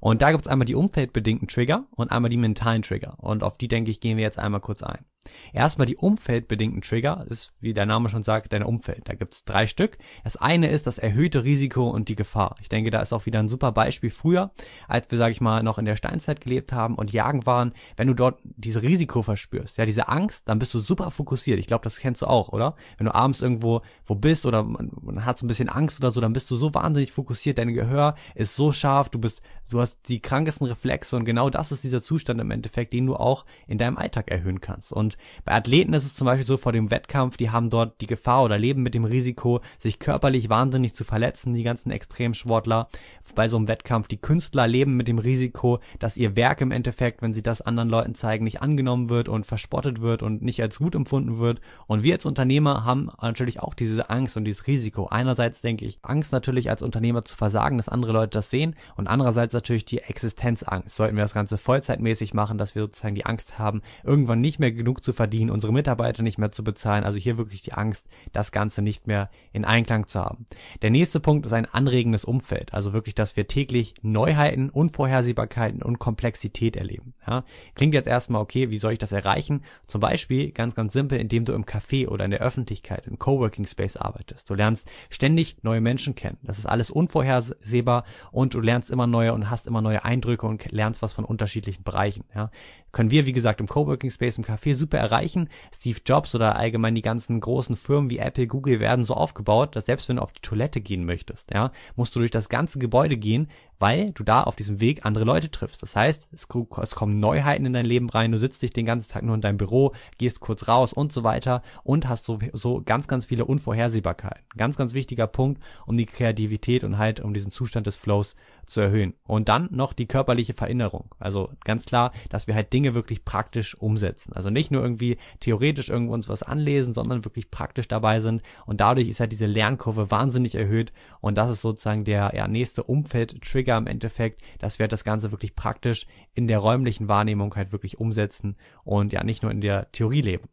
[0.00, 3.16] Und da gibt es einmal die umfeldbedingten Trigger und einmal die mentalen Trigger.
[3.18, 5.04] Und auf die, denke ich, gehen wir jetzt einmal kurz ein.
[5.52, 9.08] Erstmal die umfeldbedingten Trigger, ist, wie der Name schon sagt, dein Umfeld.
[9.08, 9.98] Da gibt's drei Stück.
[10.24, 12.56] Das eine ist das erhöhte Risiko und die Gefahr.
[12.60, 14.52] Ich denke, da ist auch wieder ein super Beispiel früher,
[14.88, 17.72] als wir, sage ich mal, noch in der Steinzeit gelebt haben und jagen waren.
[17.96, 21.58] Wenn du dort dieses Risiko verspürst, ja, diese Angst, dann bist du super fokussiert.
[21.58, 22.76] Ich glaube, das kennst du auch, oder?
[22.98, 26.12] Wenn du abends irgendwo wo bist oder man, man hat so ein bisschen Angst oder
[26.12, 27.58] so, dann bist du so wahnsinnig fokussiert.
[27.58, 31.72] Dein Gehör ist so scharf, du bist, du hast die krankesten Reflexe und genau das
[31.72, 34.92] ist dieser Zustand im Endeffekt, den du auch in deinem Alltag erhöhen kannst.
[34.92, 38.06] Und bei Athleten ist es zum Beispiel so vor dem Wettkampf, die haben dort die
[38.06, 42.88] Gefahr oder leben mit dem Risiko, sich körperlich wahnsinnig zu verletzen, die ganzen Extremsportler.
[43.34, 47.22] Bei so einem Wettkampf, die Künstler leben mit dem Risiko, dass ihr Werk im Endeffekt,
[47.22, 50.78] wenn sie das anderen Leuten zeigen, nicht angenommen wird und verspottet wird und nicht als
[50.78, 51.60] gut empfunden wird.
[51.86, 55.06] Und wir als Unternehmer haben natürlich auch diese Angst und dieses Risiko.
[55.06, 59.06] Einerseits denke ich, Angst natürlich als Unternehmer zu versagen, dass andere Leute das sehen und
[59.06, 60.96] andererseits natürlich die Existenzangst.
[60.96, 64.72] Sollten wir das Ganze vollzeitmäßig machen, dass wir sozusagen die Angst haben, irgendwann nicht mehr
[64.72, 67.04] genug zu verdienen, unsere Mitarbeiter nicht mehr zu bezahlen.
[67.04, 70.46] Also hier wirklich die Angst, das Ganze nicht mehr in Einklang zu haben.
[70.82, 72.74] Der nächste Punkt ist ein anregendes Umfeld.
[72.74, 77.14] Also wirklich, dass wir täglich Neuheiten, Unvorhersehbarkeiten und Komplexität erleben.
[77.26, 79.62] Ja, klingt jetzt erstmal okay, wie soll ich das erreichen?
[79.86, 83.66] Zum Beispiel ganz, ganz simpel, indem du im Café oder in der Öffentlichkeit, im Coworking
[83.66, 84.48] Space arbeitest.
[84.48, 86.38] Du lernst ständig neue Menschen kennen.
[86.42, 90.70] Das ist alles unvorhersehbar und du lernst immer neue und hast immer neue Eindrücke und
[90.70, 92.24] lernst was von unterschiedlichen Bereichen.
[92.34, 92.50] Ja,
[92.96, 95.50] können wir, wie gesagt, im Coworking Space, im Café super erreichen.
[95.74, 99.84] Steve Jobs oder allgemein die ganzen großen Firmen wie Apple, Google werden so aufgebaut, dass
[99.84, 103.18] selbst wenn du auf die Toilette gehen möchtest, ja, musst du durch das ganze Gebäude
[103.18, 105.82] gehen, weil du da auf diesem Weg andere Leute triffst.
[105.82, 106.48] Das heißt, es,
[106.82, 109.40] es, kommen Neuheiten in dein Leben rein, du sitzt dich den ganzen Tag nur in
[109.40, 113.44] deinem Büro, gehst kurz raus und so weiter und hast so, so ganz, ganz viele
[113.44, 114.44] Unvorhersehbarkeiten.
[114.56, 118.36] Ganz, ganz wichtiger Punkt, um die Kreativität und halt um diesen Zustand des Flows
[118.66, 119.14] zu erhöhen.
[119.26, 121.14] Und dann noch die körperliche Verinnerung.
[121.18, 124.32] Also ganz klar, dass wir halt Dinge wirklich praktisch umsetzen.
[124.32, 128.42] Also nicht nur irgendwie theoretisch irgendwo uns was anlesen, sondern wirklich praktisch dabei sind.
[128.66, 130.92] Und dadurch ist halt diese Lernkurve wahnsinnig erhöht.
[131.20, 135.30] Und das ist sozusagen der ja, nächste Umfeld-Trigger im Endeffekt, dass wir halt das Ganze
[135.30, 139.90] wirklich praktisch in der räumlichen Wahrnehmung halt wirklich umsetzen und ja nicht nur in der
[139.92, 140.48] Theorie leben.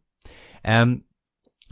[0.62, 1.04] Ähm,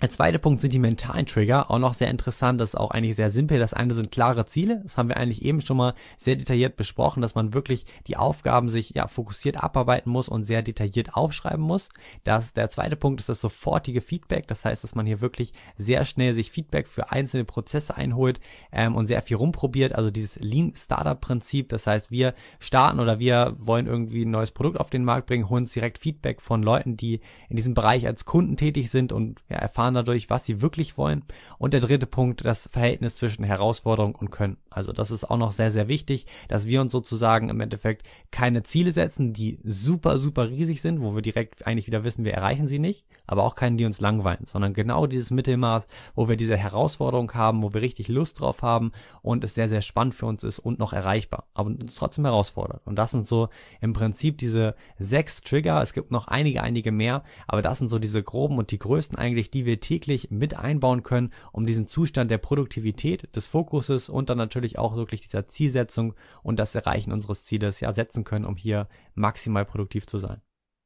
[0.02, 3.14] Der zweite Punkt sind die mentalen Trigger, auch noch sehr interessant, das ist auch eigentlich
[3.14, 3.60] sehr simpel.
[3.60, 7.22] Das eine sind klare Ziele, das haben wir eigentlich eben schon mal sehr detailliert besprochen,
[7.22, 11.88] dass man wirklich die Aufgaben sich ja fokussiert abarbeiten muss und sehr detailliert aufschreiben muss.
[12.24, 16.04] Das, der zweite Punkt ist das sofortige Feedback, das heißt, dass man hier wirklich sehr
[16.04, 18.40] schnell sich Feedback für einzelne Prozesse einholt
[18.72, 23.20] ähm, und sehr viel rumprobiert, also dieses Lean Startup Prinzip, das heißt, wir starten oder
[23.20, 26.60] wir wollen irgendwie ein neues Produkt auf den Markt bringen, holen uns direkt Feedback von
[26.60, 30.60] Leuten, die in diesem Bereich als Kunden tätig sind und ja, erfahren dadurch, was sie
[30.60, 31.22] wirklich wollen.
[31.58, 34.56] Und der dritte Punkt, das Verhältnis zwischen Herausforderung und Können.
[34.72, 38.62] Also das ist auch noch sehr, sehr wichtig, dass wir uns sozusagen im Endeffekt keine
[38.62, 42.68] Ziele setzen, die super, super riesig sind, wo wir direkt eigentlich wieder wissen, wir erreichen
[42.68, 46.56] sie nicht, aber auch keine, die uns langweilen, sondern genau dieses Mittelmaß, wo wir diese
[46.56, 48.92] Herausforderung haben, wo wir richtig Lust drauf haben
[49.22, 52.82] und es sehr, sehr spannend für uns ist und noch erreichbar, aber uns trotzdem herausfordert.
[52.84, 53.48] Und das sind so
[53.80, 55.82] im Prinzip diese sechs Trigger.
[55.82, 59.18] Es gibt noch einige, einige mehr, aber das sind so diese groben und die größten
[59.18, 64.30] eigentlich, die wir täglich mit einbauen können, um diesen Zustand der Produktivität, des Fokuses und
[64.30, 68.56] dann natürlich auch wirklich dieser Zielsetzung und das Erreichen unseres Zieles ja setzen können, um
[68.56, 70.40] hier maximal produktiv zu sein.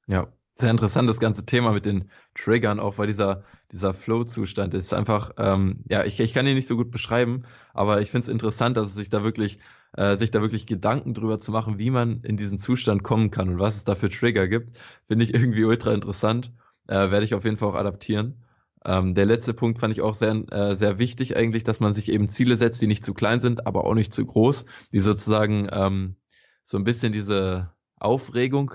[0.07, 4.95] Ja, sehr interessant das ganze Thema mit den Triggern, auch weil dieser, dieser Flow-Zustand ist
[4.95, 7.43] einfach, ähm, ja, ich, ich kann ihn nicht so gut beschreiben,
[7.75, 9.59] aber ich finde es interessant, dass es sich da wirklich,
[9.93, 13.51] äh, sich da wirklich Gedanken drüber zu machen, wie man in diesen Zustand kommen kann
[13.51, 16.53] und was es da für Trigger gibt, finde ich irgendwie ultra interessant.
[16.87, 18.46] Äh, Werde ich auf jeden Fall auch adaptieren.
[18.87, 22.11] Ähm, der letzte Punkt fand ich auch sehr, äh, sehr wichtig eigentlich, dass man sich
[22.11, 25.69] eben Ziele setzt, die nicht zu klein sind, aber auch nicht zu groß, die sozusagen
[25.73, 26.17] ähm,
[26.63, 28.75] so ein bisschen diese Aufregung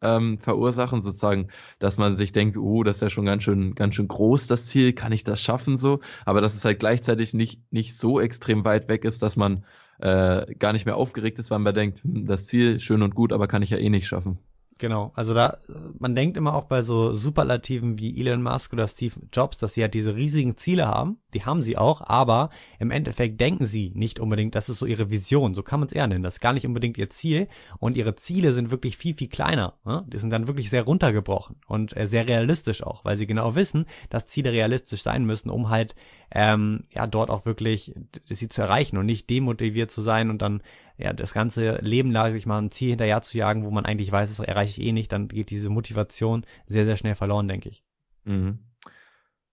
[0.00, 1.48] ähm, verursachen, sozusagen,
[1.80, 4.66] dass man sich denkt, oh, das ist ja schon ganz schön, ganz schön groß, das
[4.66, 8.64] Ziel, kann ich das schaffen so, aber dass es halt gleichzeitig nicht, nicht so extrem
[8.64, 9.64] weit weg ist, dass man
[9.98, 13.32] äh, gar nicht mehr aufgeregt ist, weil man denkt, hm, das Ziel schön und gut,
[13.32, 14.38] aber kann ich ja eh nicht schaffen.
[14.78, 15.58] Genau, also da,
[15.98, 19.80] man denkt immer auch bei so Superlativen wie Elon Musk oder Steve Jobs, dass sie
[19.80, 24.20] ja diese riesigen Ziele haben, die haben sie auch, aber im Endeffekt denken sie nicht
[24.20, 26.52] unbedingt, das ist so ihre Vision, so kann man es eher nennen, das ist gar
[26.52, 27.48] nicht unbedingt ihr Ziel.
[27.80, 30.04] Und ihre Ziele sind wirklich viel, viel kleiner, ne?
[30.06, 33.84] die sind dann wirklich sehr runtergebrochen und äh, sehr realistisch auch, weil sie genau wissen,
[34.10, 35.96] dass Ziele realistisch sein müssen, um halt
[36.30, 37.94] ähm, ja dort auch wirklich
[38.28, 40.62] sie zu erreichen und nicht demotiviert zu sein und dann
[40.98, 44.12] ja das ganze Leben lang sich mal ein Ziel hinterher zu jagen, wo man eigentlich
[44.12, 47.68] weiß, das erreiche ich eh nicht, dann geht diese Motivation sehr, sehr schnell verloren, denke
[47.68, 47.82] ich.
[48.24, 48.58] Mhm.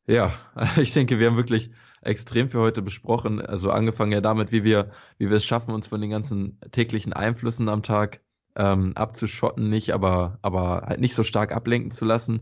[0.08, 0.34] Ja,
[0.78, 1.72] ich denke, wir haben wirklich
[2.02, 3.42] extrem für heute besprochen.
[3.42, 7.14] Also angefangen ja damit, wie wir, wie wir es schaffen, uns von den ganzen täglichen
[7.14, 8.22] Einflüssen am Tag
[8.56, 12.42] ähm, abzuschotten, nicht, aber, aber halt nicht so stark ablenken zu lassen.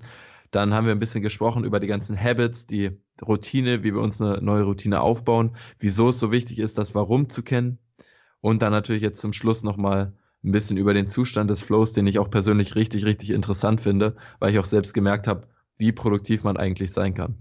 [0.51, 2.91] Dann haben wir ein bisschen gesprochen über die ganzen Habits, die
[3.25, 7.29] Routine, wie wir uns eine neue Routine aufbauen, wieso es so wichtig ist, das Warum
[7.29, 7.79] zu kennen.
[8.43, 10.11] Und dann natürlich jetzt zum Schluss nochmal
[10.43, 14.17] ein bisschen über den Zustand des Flows, den ich auch persönlich richtig, richtig interessant finde,
[14.39, 17.37] weil ich auch selbst gemerkt habe, wie produktiv man eigentlich sein kann.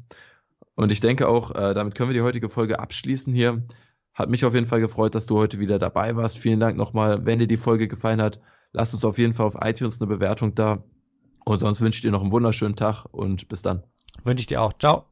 [0.76, 3.64] Und ich denke auch, äh, damit können wir die heutige Folge abschließen hier.
[4.14, 6.38] Hat mich auf jeden Fall gefreut, dass du heute wieder dabei warst.
[6.38, 7.26] Vielen Dank nochmal.
[7.26, 8.38] Wenn dir die Folge gefallen hat,
[8.70, 10.84] lass uns auf jeden Fall auf iTunes eine Bewertung da.
[11.44, 13.82] Und sonst wünsche ich dir noch einen wunderschönen Tag und bis dann.
[14.22, 14.72] Wünsche ich dir auch.
[14.78, 15.11] Ciao.